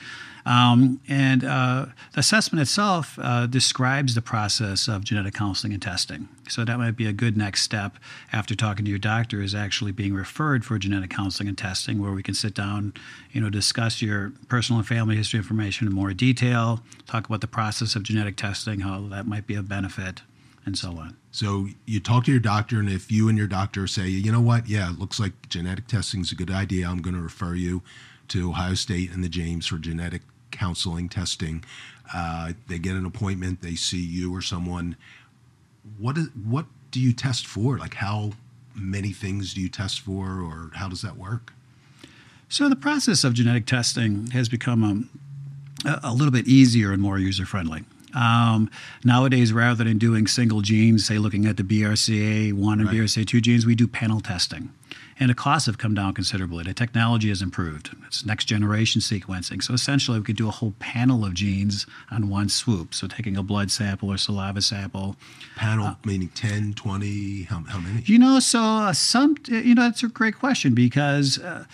Um, 0.46 1.00
and 1.08 1.44
uh, 1.44 1.88
the 2.14 2.22
assessment 2.22 2.62
itself 2.62 3.20
uh, 3.22 3.46
describes 3.46 4.16
the 4.16 4.22
process 4.22 4.88
of 4.88 5.04
genetic 5.04 5.34
counseling 5.34 5.74
and 5.74 5.82
testing. 5.82 6.28
So 6.48 6.66
that 6.66 6.78
might 6.80 6.96
be 6.96 7.06
a 7.06 7.14
good 7.14 7.38
next 7.38 7.62
step 7.62 7.98
after 8.32 8.56
talking 8.56 8.86
to 8.86 8.90
your 8.90 9.00
doctor 9.00 9.42
is 9.42 9.54
actually 9.54 9.92
being 9.92 10.14
referred 10.14 10.66
for 10.66 10.80
genetic 10.80 11.12
counseling 11.12 11.50
and 11.50 11.58
testing 11.58 12.02
where 12.02 12.12
we 12.12 12.24
can 12.24 12.34
sit 12.34 12.54
down 12.56 12.94
you 13.32 13.42
know 13.42 13.50
discuss 13.50 14.02
your 14.02 14.32
personal 14.48 14.80
and 14.80 14.88
family 14.88 15.16
history 15.16 15.38
information 15.38 15.88
in 15.88 15.94
more 15.94 16.14
detail 16.14 16.82
talk 17.06 17.28
about 17.28 17.42
the 17.42 17.48
process 17.48 17.96
of 17.96 18.04
genetic 18.04 18.36
testing 18.36 18.80
how 18.80 19.02
that 19.10 19.28
might 19.28 19.46
be 19.46 19.56
of 19.56 19.68
benefit 19.68 20.22
and 20.66 20.78
so 20.78 20.90
on. 20.90 21.16
So 21.32 21.68
you 21.86 22.00
talk 22.00 22.26
to 22.26 22.32
your 22.32 22.40
doctor, 22.40 22.80
and 22.80 22.90
if 22.90 23.12
you 23.12 23.30
and 23.30 23.38
your 23.38 23.48
doctor 23.48 23.88
say, 23.88 24.08
you 24.08 24.32
know 24.32 24.42
what, 24.42 24.68
yeah, 24.68 24.90
it 24.90 25.00
looks 25.00 25.20
like 25.20 25.48
genetic 25.50 25.88
testing 25.88 26.22
is 26.22 26.32
a 26.32 26.36
good 26.36 26.52
idea, 26.52 26.88
I'm 26.88 27.02
going 27.02 27.16
to 27.16 27.22
refer 27.22 27.56
you 27.56 27.82
to 28.30 28.50
Ohio 28.50 28.74
State 28.74 29.12
and 29.12 29.24
the 29.24 29.30
James 29.30 29.68
for 29.68 29.78
genetic 29.78 30.22
counseling 30.52 31.10
testing. 31.10 31.64
Uh, 32.14 32.54
they 32.68 32.80
get 32.80 32.96
an 32.96 33.06
appointment, 33.06 33.62
they 33.62 33.76
see 33.76 34.04
you 34.04 34.36
or 34.36 34.42
someone. 34.42 34.96
What 35.98 36.18
is, 36.18 36.28
what 36.34 36.66
do 36.92 37.00
you 37.00 37.14
test 37.14 37.46
for? 37.46 37.78
Like 37.78 37.96
how 37.96 38.32
many 38.76 39.12
things 39.12 39.54
do 39.54 39.62
you 39.62 39.70
test 39.70 40.00
for, 40.02 40.42
or 40.42 40.72
how 40.76 40.90
does 40.90 41.02
that 41.02 41.18
work? 41.18 41.54
So 42.48 42.68
the 42.68 42.76
process 42.76 43.24
of 43.24 43.34
genetic 43.36 43.68
testing 43.68 44.28
has 44.32 44.50
become 44.50 44.84
um, 44.84 45.10
a, 45.86 46.00
a 46.06 46.14
little 46.14 46.32
bit 46.32 46.48
easier 46.48 46.92
and 46.92 47.02
more 47.02 47.20
user 47.20 47.46
friendly. 47.46 47.84
Um, 48.16 48.70
nowadays, 49.04 49.54
rather 49.54 49.84
than 49.84 49.98
doing 49.98 50.28
single 50.28 50.62
genes, 50.62 51.06
say 51.06 51.18
looking 51.18 51.46
at 51.46 51.58
the 51.58 51.64
BRCA1 51.64 52.74
and 52.74 52.86
right. 52.86 52.96
BRCA2 52.96 53.42
genes, 53.42 53.66
we 53.66 53.76
do 53.76 53.88
panel 53.88 54.20
testing. 54.20 54.72
And 55.22 55.30
the 55.30 55.36
costs 55.36 55.66
have 55.66 55.78
come 55.78 55.94
down 55.94 56.14
considerably. 56.14 56.64
The 56.64 56.74
technology 56.74 57.28
has 57.28 57.42
improved. 57.42 57.94
It's 58.08 58.26
next 58.26 58.46
generation 58.46 59.02
sequencing. 59.02 59.62
So 59.62 59.74
essentially, 59.74 60.18
we 60.18 60.24
could 60.24 60.38
do 60.38 60.48
a 60.48 60.52
whole 60.52 60.74
panel 60.80 61.26
of 61.26 61.34
genes 61.34 61.86
on 62.10 62.30
one 62.30 62.48
swoop. 62.48 62.94
So 62.94 63.06
taking 63.06 63.36
a 63.36 63.44
blood 63.44 63.70
sample 63.70 64.10
or 64.10 64.18
saliva 64.18 64.62
sample. 64.62 65.18
Panel 65.58 65.88
uh, 65.88 65.96
meaning 66.06 66.30
10, 66.30 66.74
20, 66.74 67.44
how, 67.44 67.64
how 67.68 67.80
many? 67.80 68.02
You 68.06 68.18
know, 68.18 68.40
so 68.40 68.62
uh, 68.62 68.94
some, 68.94 69.36
you 69.48 69.76
know, 69.76 69.84
that's 69.84 70.04
a 70.04 70.08
great 70.08 70.38
question 70.40 70.74
because. 70.74 71.38
Uh, 71.38 71.66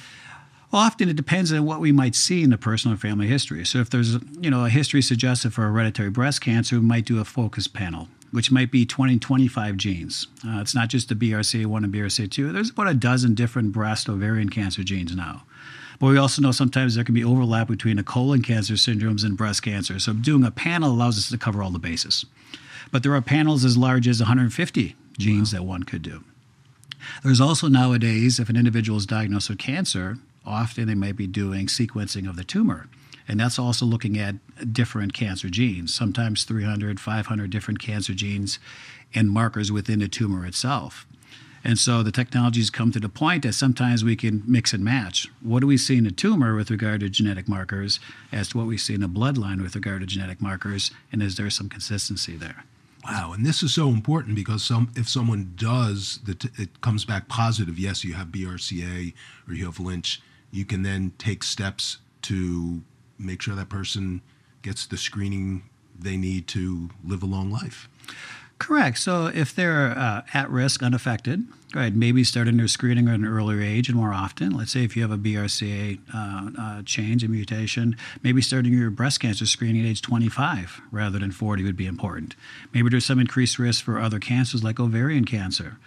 Often 0.75 1.07
it 1.07 1.15
depends 1.15 1.53
on 1.53 1.63
what 1.63 1.79
we 1.79 1.93
might 1.93 2.15
see 2.15 2.43
in 2.43 2.49
the 2.49 2.57
personal 2.57 2.95
or 2.95 2.97
family 2.97 3.27
history. 3.27 3.65
So 3.65 3.79
if 3.79 3.89
there's 3.89 4.15
you 4.41 4.49
know 4.49 4.65
a 4.65 4.69
history 4.69 5.01
suggested 5.01 5.53
for 5.53 5.61
hereditary 5.61 6.09
breast 6.09 6.41
cancer, 6.41 6.75
we 6.75 6.85
might 6.85 7.05
do 7.05 7.21
a 7.21 7.23
focus 7.23 7.65
panel, 7.65 8.09
which 8.31 8.51
might 8.51 8.71
be 8.71 8.85
20, 8.85 9.17
25 9.17 9.77
genes. 9.77 10.27
Uh, 10.45 10.59
it's 10.59 10.75
not 10.75 10.89
just 10.89 11.07
the 11.07 11.15
BRCA1 11.15 11.85
and 11.85 11.93
BRCA2. 11.93 12.51
There's 12.51 12.71
about 12.71 12.89
a 12.89 12.93
dozen 12.93 13.35
different 13.35 13.71
breast 13.71 14.09
ovarian 14.09 14.49
cancer 14.49 14.83
genes 14.83 15.15
now. 15.15 15.43
But 15.97 16.07
we 16.07 16.17
also 16.17 16.41
know 16.41 16.51
sometimes 16.51 16.95
there 16.95 17.05
can 17.05 17.15
be 17.15 17.23
overlap 17.23 17.69
between 17.69 17.95
the 17.95 18.03
colon 18.03 18.41
cancer 18.41 18.73
syndromes 18.73 19.23
and 19.23 19.37
breast 19.37 19.63
cancer. 19.63 19.97
So 19.97 20.11
doing 20.11 20.43
a 20.43 20.51
panel 20.51 20.91
allows 20.91 21.17
us 21.17 21.29
to 21.29 21.37
cover 21.37 21.63
all 21.63 21.71
the 21.71 21.79
bases. 21.79 22.25
But 22.91 23.01
there 23.01 23.15
are 23.15 23.21
panels 23.21 23.63
as 23.63 23.77
large 23.77 24.09
as 24.09 24.19
150 24.19 24.93
genes 25.17 25.53
wow. 25.53 25.59
that 25.59 25.65
one 25.65 25.83
could 25.83 26.01
do. 26.01 26.25
There's 27.23 27.39
also 27.39 27.69
nowadays, 27.69 28.41
if 28.41 28.49
an 28.49 28.57
individual 28.57 28.97
is 28.97 29.05
diagnosed 29.05 29.47
with 29.49 29.57
cancer, 29.59 30.17
often 30.45 30.87
they 30.87 30.95
might 30.95 31.15
be 31.15 31.27
doing 31.27 31.67
sequencing 31.67 32.27
of 32.27 32.35
the 32.35 32.43
tumor. 32.43 32.87
And 33.27 33.39
that's 33.39 33.57
also 33.57 33.85
looking 33.85 34.17
at 34.17 34.35
different 34.71 35.13
cancer 35.13 35.49
genes, 35.49 35.93
sometimes 35.93 36.43
300, 36.43 36.99
500 36.99 37.49
different 37.49 37.79
cancer 37.79 38.13
genes 38.13 38.59
and 39.13 39.31
markers 39.31 39.71
within 39.71 39.99
the 39.99 40.07
tumor 40.07 40.45
itself. 40.45 41.07
And 41.63 41.79
so 41.79 42.03
the 42.03 42.11
technologies 42.11 42.69
come 42.69 42.91
to 42.91 42.99
the 42.99 43.09
point 43.09 43.41
that 43.41 43.53
sometimes 43.53 44.03
we 44.03 44.15
can 44.15 44.43
mix 44.45 44.71
and 44.71 44.85
match. 44.85 45.27
What 45.41 45.61
do 45.61 45.67
we 45.67 45.77
see 45.77 45.97
in 45.97 46.05
a 46.05 46.11
tumor 46.11 46.55
with 46.55 46.69
regard 46.69 46.99
to 46.99 47.09
genetic 47.09 47.49
markers 47.49 47.99
as 48.31 48.49
to 48.49 48.59
what 48.59 48.67
we 48.67 48.77
see 48.77 48.93
in 48.93 49.01
a 49.01 49.09
bloodline 49.09 49.63
with 49.63 49.73
regard 49.73 50.01
to 50.01 50.05
genetic 50.05 50.39
markers? 50.39 50.91
And 51.11 51.23
is 51.23 51.37
there 51.37 51.49
some 51.49 51.67
consistency 51.67 52.35
there? 52.35 52.65
Wow, 53.03 53.33
and 53.33 53.43
this 53.43 53.63
is 53.63 53.73
so 53.73 53.89
important 53.89 54.35
because 54.35 54.63
some 54.63 54.91
if 54.95 55.07
someone 55.09 55.53
does 55.55 56.19
that 56.25 56.45
it 56.59 56.81
comes 56.81 57.05
back 57.05 57.27
positive, 57.27 57.77
yes, 57.77 58.03
you 58.03 58.13
have 58.13 58.27
BRCA 58.27 59.13
or 59.47 59.53
you 59.53 59.65
have 59.65 59.79
Lynch, 59.79 60.21
you 60.55 60.65
can 60.65 60.83
then 60.83 61.11
take 61.17 61.43
steps 61.43 61.97
to 62.23 62.81
make 63.19 63.41
sure 63.41 63.55
that 63.55 63.69
person 63.69 64.21
gets 64.61 64.85
the 64.85 64.97
screening 64.97 65.63
they 65.97 66.17
need 66.17 66.47
to 66.47 66.89
live 67.05 67.23
a 67.23 67.25
long 67.25 67.51
life. 67.51 67.87
Correct. 68.57 68.97
So 68.97 69.27
if 69.27 69.53
they're 69.53 69.91
uh, 69.97 70.21
at 70.33 70.49
risk, 70.49 70.81
unaffected, 70.81 71.45
right, 71.73 71.93
maybe 71.93 72.23
starting 72.23 72.55
their 72.55 72.69
screening 72.69 73.09
at 73.09 73.15
an 73.15 73.25
earlier 73.25 73.61
age 73.61 73.89
and 73.89 73.97
more 73.97 74.13
often. 74.13 74.51
Let's 74.51 74.71
say 74.71 74.83
if 74.85 74.95
you 74.95 75.01
have 75.01 75.11
a 75.11 75.17
BRCA 75.17 75.99
uh, 76.13 76.49
uh, 76.57 76.81
change, 76.83 77.23
a 77.23 77.27
mutation, 77.27 77.97
maybe 78.23 78.41
starting 78.41 78.71
your 78.71 78.89
breast 78.89 79.19
cancer 79.19 79.45
screening 79.45 79.85
at 79.85 79.89
age 79.89 80.01
25 80.01 80.81
rather 80.89 81.19
than 81.19 81.31
40 81.31 81.63
would 81.63 81.75
be 81.75 81.85
important. 81.85 82.35
Maybe 82.73 82.89
there's 82.89 83.05
some 83.05 83.19
increased 83.19 83.59
risk 83.59 83.83
for 83.83 83.99
other 83.99 84.19
cancers 84.19 84.63
like 84.63 84.79
ovarian 84.79 85.25
cancer. 85.25 85.77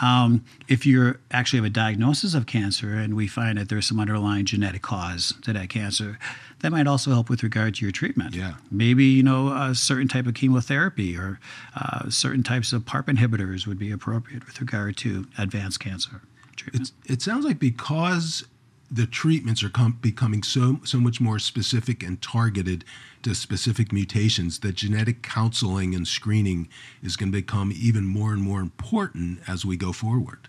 Um, 0.00 0.44
if 0.68 0.86
you 0.86 1.16
actually 1.30 1.58
have 1.58 1.66
a 1.66 1.70
diagnosis 1.70 2.34
of 2.34 2.46
cancer 2.46 2.94
and 2.94 3.14
we 3.14 3.26
find 3.26 3.58
that 3.58 3.68
there's 3.68 3.86
some 3.86 3.98
underlying 3.98 4.44
genetic 4.44 4.82
cause 4.82 5.34
to 5.42 5.52
that 5.52 5.68
cancer, 5.68 6.18
that 6.60 6.70
might 6.70 6.86
also 6.86 7.10
help 7.10 7.28
with 7.28 7.42
regard 7.42 7.74
to 7.76 7.84
your 7.84 7.92
treatment. 7.92 8.34
Yeah. 8.34 8.54
Maybe, 8.70 9.04
you 9.04 9.22
know, 9.22 9.48
a 9.48 9.74
certain 9.74 10.08
type 10.08 10.26
of 10.26 10.34
chemotherapy 10.34 11.16
or 11.16 11.40
uh, 11.74 12.10
certain 12.10 12.42
types 12.42 12.72
of 12.72 12.84
PARP 12.84 13.06
inhibitors 13.06 13.66
would 13.66 13.78
be 13.78 13.90
appropriate 13.90 14.46
with 14.46 14.60
regard 14.60 14.96
to 14.98 15.26
advanced 15.36 15.80
cancer 15.80 16.22
treatment. 16.56 16.92
It's, 17.04 17.12
it 17.12 17.22
sounds 17.22 17.44
like 17.44 17.58
because 17.58 18.44
the 18.90 19.06
treatments 19.06 19.62
are 19.62 19.68
com- 19.68 19.98
becoming 20.00 20.42
so 20.42 20.80
so 20.84 20.98
much 20.98 21.20
more 21.20 21.38
specific 21.38 22.02
and 22.02 22.20
targeted 22.22 22.84
to 23.22 23.34
specific 23.34 23.92
mutations 23.92 24.60
that 24.60 24.76
genetic 24.76 25.22
counseling 25.22 25.94
and 25.94 26.06
screening 26.06 26.68
is 27.02 27.16
going 27.16 27.30
to 27.32 27.36
become 27.38 27.72
even 27.74 28.04
more 28.04 28.32
and 28.32 28.42
more 28.42 28.60
important 28.60 29.40
as 29.46 29.64
we 29.64 29.76
go 29.76 29.92
forward. 29.92 30.48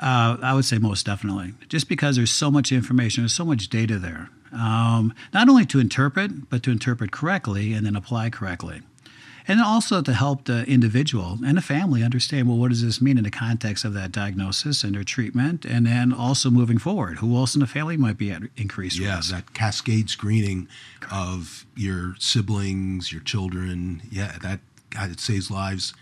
Uh, 0.00 0.38
I 0.42 0.54
would 0.54 0.64
say 0.64 0.78
most 0.78 1.04
definitely. 1.04 1.54
Just 1.68 1.88
because 1.88 2.16
there's 2.16 2.32
so 2.32 2.50
much 2.50 2.72
information, 2.72 3.22
there's 3.22 3.34
so 3.34 3.44
much 3.44 3.68
data 3.68 3.98
there. 3.98 4.30
Um, 4.52 5.14
not 5.32 5.48
only 5.48 5.66
to 5.66 5.78
interpret, 5.78 6.48
but 6.48 6.62
to 6.64 6.70
interpret 6.70 7.12
correctly 7.12 7.72
and 7.72 7.86
then 7.86 7.94
apply 7.94 8.30
correctly. 8.30 8.82
And 9.48 9.60
also 9.60 10.02
to 10.02 10.12
help 10.12 10.44
the 10.44 10.64
individual 10.66 11.38
and 11.44 11.56
the 11.56 11.62
family 11.62 12.02
understand 12.02 12.48
well, 12.48 12.58
what 12.58 12.68
does 12.70 12.82
this 12.82 13.00
mean 13.00 13.18
in 13.18 13.24
the 13.24 13.30
context 13.30 13.84
of 13.84 13.94
that 13.94 14.12
diagnosis 14.12 14.84
and 14.84 14.94
their 14.94 15.04
treatment? 15.04 15.64
And 15.64 15.86
then 15.86 16.12
also 16.12 16.50
moving 16.50 16.78
forward, 16.78 17.18
who 17.18 17.36
else 17.36 17.54
in 17.54 17.60
the 17.60 17.66
family 17.66 17.96
might 17.96 18.18
be 18.18 18.30
at 18.30 18.42
increased 18.56 18.98
yeah, 18.98 19.16
risk? 19.16 19.30
that 19.32 19.54
cascade 19.54 20.10
screening 20.10 20.68
of 21.10 21.66
your 21.76 22.14
siblings, 22.18 23.12
your 23.12 23.22
children. 23.22 24.02
Yeah, 24.10 24.36
that 24.42 24.60
God, 24.90 25.10
it 25.10 25.20
saves 25.20 25.50
lives 25.50 25.94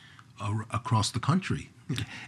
across 0.71 1.11
the 1.11 1.21
country. 1.21 1.71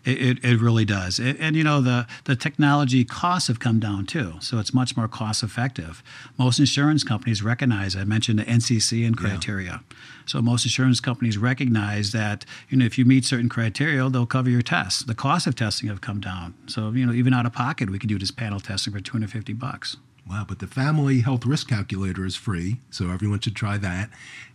It, 0.05 0.21
it, 0.21 0.45
it, 0.45 0.61
really 0.61 0.85
does. 0.85 1.19
It, 1.19 1.37
and 1.39 1.55
you 1.55 1.63
know, 1.63 1.81
the, 1.81 2.07
the 2.25 2.35
technology 2.35 3.05
costs 3.05 3.49
have 3.49 3.61
come 3.61 3.79
down 3.79 4.07
too. 4.07 4.35
So 4.41 4.59
it's 4.59 4.73
much 4.73 4.97
more 4.97 5.09
cost 5.09 5.43
effective. 5.43 6.03
Most 6.39 6.59
insurance 6.59 7.05
companies 7.05 7.43
recognize, 7.43 7.95
I 7.95 8.05
mentioned 8.05 8.39
the 8.39 8.45
NCCN 8.45 9.17
criteria. 9.17 9.83
Yeah. 9.85 9.97
So 10.27 10.41
most 10.41 10.65
insurance 10.65 11.01
companies 11.01 11.37
recognize 11.37 12.13
that, 12.13 12.47
you 12.69 12.79
know, 12.79 12.85
if 12.85 12.97
you 12.97 13.05
meet 13.05 13.25
certain 13.25 13.49
criteria, 13.49 14.09
they'll 14.09 14.27
cover 14.27 14.49
your 14.49 14.63
tests. 14.63 15.03
The 15.03 15.15
cost 15.15 15.47
of 15.47 15.57
testing 15.57 15.89
have 15.89 16.01
come 16.01 16.21
down. 16.21 16.55
So, 16.67 16.91
you 16.93 17.05
know, 17.05 17.13
even 17.13 17.35
out 17.35 17.47
of 17.47 17.53
pocket, 17.53 17.91
we 17.91 17.99
can 17.99 18.09
do 18.09 18.19
this 18.19 18.31
panel 18.31 18.61
testing 18.61 18.93
for 18.93 19.01
250 19.01 19.53
bucks. 19.55 19.97
Wow, 20.29 20.45
but 20.47 20.61
the 20.61 20.69
family 20.69 21.21
health 21.21 21.45
risk 21.45 21.69
calculator 21.69 22.25
is 22.25 22.37
free, 22.37 22.77
so 22.91 23.11
everyone 23.11 23.41
should 23.41 23.57
try 23.57 23.77
that. 23.79 24.11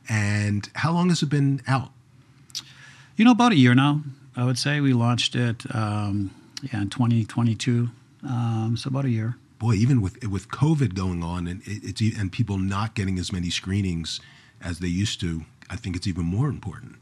And 0.08 0.70
how 0.76 0.94
long 0.94 1.10
has 1.10 1.22
it 1.22 1.30
been 1.30 1.62
out? 1.68 1.92
You 3.18 3.26
know, 3.26 3.32
about 3.32 3.52
a 3.52 3.56
year 3.56 3.76
now. 3.76 4.02
I 4.36 4.44
would 4.44 4.58
say 4.58 4.82
we 4.82 4.94
launched 4.94 5.36
it 5.36 5.64
um, 5.74 6.32
yeah 6.62 6.82
in 6.82 6.90
2022, 6.90 7.90
um, 8.24 8.76
so 8.78 8.90
about 8.90 9.06
a 9.06 9.10
year. 9.10 9.38
Boy, 9.60 9.74
even 9.74 10.02
with 10.02 10.26
with 10.28 10.50
COVID 10.50 10.96
going 10.96 11.24
on 11.24 11.48
and 11.48 11.62
it's 11.66 12.02
and 12.02 12.32
people 12.32 12.58
not 12.58 12.94
getting 12.96 13.18
as 13.18 13.32
many 13.32 13.50
screenings 13.50 14.20
as 14.62 14.80
they 14.80 14.88
used 14.88 15.20
to, 15.22 15.46
I 15.70 15.76
think 15.76 15.96
it's 15.96 16.08
even 16.08 16.26
more 16.26 16.50
important. 16.50 16.96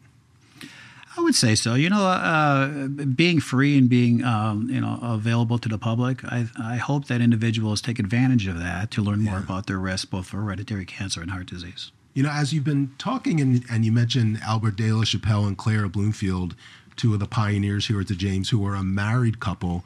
I 1.15 1.21
would 1.21 1.35
say 1.35 1.53
so. 1.55 1.75
You 1.75 1.89
know, 1.89 2.05
uh, 2.05 2.87
being 2.87 3.39
free 3.39 3.77
and 3.77 3.87
being 3.87 4.23
um, 4.23 4.69
you 4.69 4.81
know 4.81 4.99
available 5.01 5.57
to 5.59 5.69
the 5.69 5.77
public, 5.77 6.23
I, 6.25 6.47
I 6.59 6.77
hope 6.77 7.05
that 7.05 7.21
individuals 7.21 7.81
take 7.81 7.99
advantage 7.99 8.47
of 8.47 8.59
that 8.59 8.91
to 8.91 9.01
learn 9.01 9.21
more 9.21 9.35
yeah. 9.35 9.43
about 9.43 9.67
their 9.67 9.79
risk, 9.79 10.09
both 10.09 10.27
for 10.27 10.37
hereditary 10.37 10.85
cancer 10.85 11.21
and 11.21 11.31
heart 11.31 11.47
disease. 11.47 11.91
You 12.13 12.23
know, 12.23 12.29
as 12.29 12.53
you've 12.53 12.63
been 12.63 12.91
talking 12.99 13.41
and, 13.41 13.63
and 13.71 13.83
you 13.85 13.91
mentioned 13.91 14.39
Albert 14.43 14.75
De 14.75 14.91
La 14.91 15.03
Chapelle 15.03 15.45
and 15.45 15.57
Clara 15.57 15.89
Bloomfield, 15.89 16.55
two 16.95 17.13
of 17.13 17.19
the 17.19 17.27
pioneers 17.27 17.87
here 17.87 17.99
at 17.99 18.07
the 18.07 18.15
James, 18.15 18.49
who 18.49 18.65
are 18.65 18.75
a 18.75 18.83
married 18.83 19.39
couple. 19.39 19.83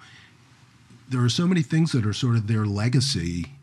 There 1.09 1.23
are 1.23 1.29
so 1.29 1.47
many 1.47 1.61
things 1.61 1.91
that 1.91 2.05
are 2.05 2.13
sort 2.13 2.35
of 2.35 2.47
their 2.47 2.65
legacy 2.65 3.53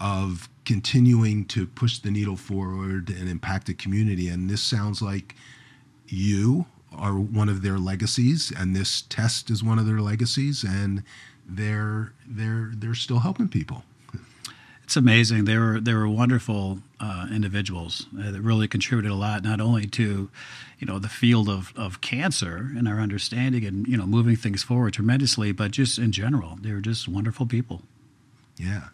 of 0.00 0.48
continuing 0.64 1.44
to 1.46 1.66
push 1.66 1.98
the 1.98 2.10
needle 2.10 2.36
forward 2.36 3.08
and 3.10 3.28
impact 3.28 3.66
the 3.66 3.74
community. 3.74 4.28
And 4.28 4.48
this 4.48 4.62
sounds 4.62 5.02
like 5.02 5.34
you 6.06 6.66
are 6.96 7.14
one 7.14 7.48
of 7.48 7.62
their 7.62 7.78
legacies, 7.78 8.52
and 8.56 8.74
this 8.74 9.02
test 9.02 9.50
is 9.50 9.62
one 9.62 9.78
of 9.78 9.86
their 9.86 10.00
legacies, 10.00 10.64
and 10.64 11.02
they're 11.46 12.12
they're 12.26 12.72
they're 12.74 12.94
still 12.94 13.20
helping 13.20 13.48
people. 13.48 13.84
It's 14.84 14.96
amazing. 14.96 15.44
They 15.44 15.56
were 15.56 15.80
they 15.80 15.94
were 15.94 16.08
wonderful 16.08 16.80
uh, 17.00 17.26
individuals 17.32 18.06
uh, 18.18 18.30
that 18.30 18.40
really 18.40 18.68
contributed 18.68 19.10
a 19.10 19.14
lot, 19.14 19.44
not 19.44 19.60
only 19.60 19.86
to, 19.86 20.30
you 20.78 20.86
know, 20.86 20.98
the 20.98 21.08
field 21.08 21.48
of, 21.48 21.72
of 21.76 22.00
cancer 22.00 22.70
and 22.76 22.88
our 22.88 23.00
understanding 23.00 23.64
and 23.64 23.86
you 23.86 23.96
know 23.96 24.06
moving 24.06 24.36
things 24.36 24.62
forward 24.62 24.92
tremendously, 24.94 25.52
but 25.52 25.70
just 25.70 25.98
in 25.98 26.12
general, 26.12 26.58
they 26.60 26.72
were 26.72 26.80
just 26.80 27.08
wonderful 27.08 27.46
people. 27.46 27.82
Yeah. 28.56 28.88